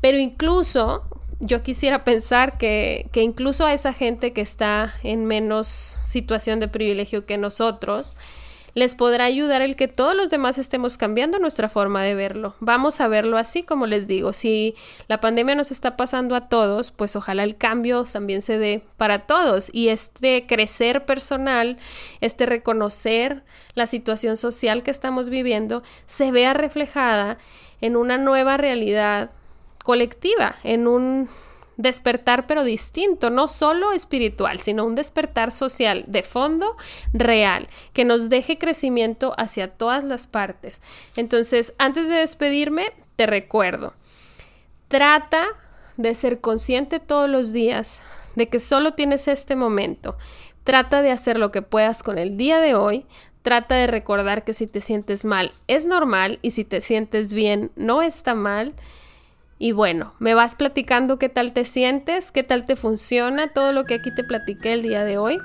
Pero 0.00 0.18
incluso 0.18 1.04
yo 1.40 1.62
quisiera 1.62 2.04
pensar 2.04 2.58
que, 2.58 3.08
que 3.12 3.22
incluso 3.22 3.66
a 3.66 3.72
esa 3.72 3.92
gente 3.92 4.32
que 4.32 4.40
está 4.40 4.94
en 5.02 5.26
menos 5.26 5.66
situación 5.68 6.60
de 6.60 6.68
privilegio 6.68 7.26
que 7.26 7.38
nosotros, 7.38 8.16
les 8.74 8.94
podrá 8.94 9.24
ayudar 9.24 9.62
el 9.62 9.76
que 9.76 9.88
todos 9.88 10.16
los 10.16 10.30
demás 10.30 10.58
estemos 10.58 10.96
cambiando 10.96 11.38
nuestra 11.38 11.68
forma 11.68 12.02
de 12.02 12.14
verlo. 12.14 12.54
Vamos 12.60 13.00
a 13.00 13.08
verlo 13.08 13.36
así 13.36 13.62
como 13.62 13.86
les 13.86 14.06
digo, 14.06 14.32
si 14.32 14.74
la 15.08 15.20
pandemia 15.20 15.54
nos 15.54 15.70
está 15.70 15.96
pasando 15.96 16.34
a 16.34 16.48
todos, 16.48 16.90
pues 16.90 17.16
ojalá 17.16 17.42
el 17.42 17.56
cambio 17.56 18.04
también 18.04 18.42
se 18.42 18.58
dé 18.58 18.82
para 18.96 19.26
todos 19.26 19.70
y 19.72 19.88
este 19.88 20.46
crecer 20.46 21.04
personal, 21.04 21.78
este 22.20 22.46
reconocer 22.46 23.42
la 23.74 23.86
situación 23.86 24.36
social 24.36 24.82
que 24.82 24.90
estamos 24.90 25.30
viviendo, 25.30 25.82
se 26.06 26.30
vea 26.30 26.54
reflejada 26.54 27.38
en 27.80 27.96
una 27.96 28.16
nueva 28.16 28.56
realidad 28.56 29.30
colectiva, 29.82 30.56
en 30.62 30.86
un 30.86 31.28
despertar 31.82 32.46
pero 32.46 32.64
distinto, 32.64 33.28
no 33.30 33.48
solo 33.48 33.92
espiritual, 33.92 34.60
sino 34.60 34.84
un 34.86 34.94
despertar 34.94 35.50
social 35.50 36.04
de 36.06 36.22
fondo 36.22 36.76
real, 37.12 37.68
que 37.92 38.04
nos 38.04 38.30
deje 38.30 38.56
crecimiento 38.56 39.34
hacia 39.36 39.68
todas 39.68 40.04
las 40.04 40.26
partes. 40.26 40.80
Entonces, 41.16 41.74
antes 41.78 42.08
de 42.08 42.14
despedirme, 42.14 42.92
te 43.16 43.26
recuerdo, 43.26 43.94
trata 44.88 45.46
de 45.96 46.14
ser 46.14 46.40
consciente 46.40 47.00
todos 47.00 47.28
los 47.28 47.52
días 47.52 48.02
de 48.36 48.48
que 48.48 48.60
solo 48.60 48.94
tienes 48.94 49.28
este 49.28 49.56
momento. 49.56 50.16
Trata 50.64 51.02
de 51.02 51.10
hacer 51.10 51.38
lo 51.38 51.50
que 51.50 51.62
puedas 51.62 52.02
con 52.02 52.18
el 52.18 52.36
día 52.36 52.60
de 52.60 52.74
hoy. 52.74 53.06
Trata 53.42 53.74
de 53.74 53.88
recordar 53.88 54.44
que 54.44 54.54
si 54.54 54.68
te 54.68 54.80
sientes 54.80 55.24
mal 55.24 55.52
es 55.66 55.86
normal 55.86 56.38
y 56.42 56.52
si 56.52 56.64
te 56.64 56.80
sientes 56.80 57.34
bien 57.34 57.72
no 57.74 58.00
está 58.00 58.34
mal. 58.34 58.74
Y 59.62 59.70
bueno, 59.70 60.12
me 60.18 60.34
vas 60.34 60.56
platicando 60.56 61.20
qué 61.20 61.28
tal 61.28 61.52
te 61.52 61.64
sientes, 61.64 62.32
qué 62.32 62.42
tal 62.42 62.64
te 62.64 62.74
funciona 62.74 63.52
todo 63.52 63.72
lo 63.72 63.84
que 63.84 63.94
aquí 63.94 64.12
te 64.12 64.24
platiqué 64.24 64.72
el 64.72 64.82
día 64.82 65.04
de 65.04 65.18
hoy. 65.18 65.38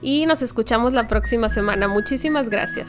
Y 0.00 0.26
nos 0.26 0.42
escuchamos 0.42 0.92
la 0.92 1.08
próxima 1.08 1.48
semana. 1.48 1.88
Muchísimas 1.88 2.50
gracias. 2.50 2.88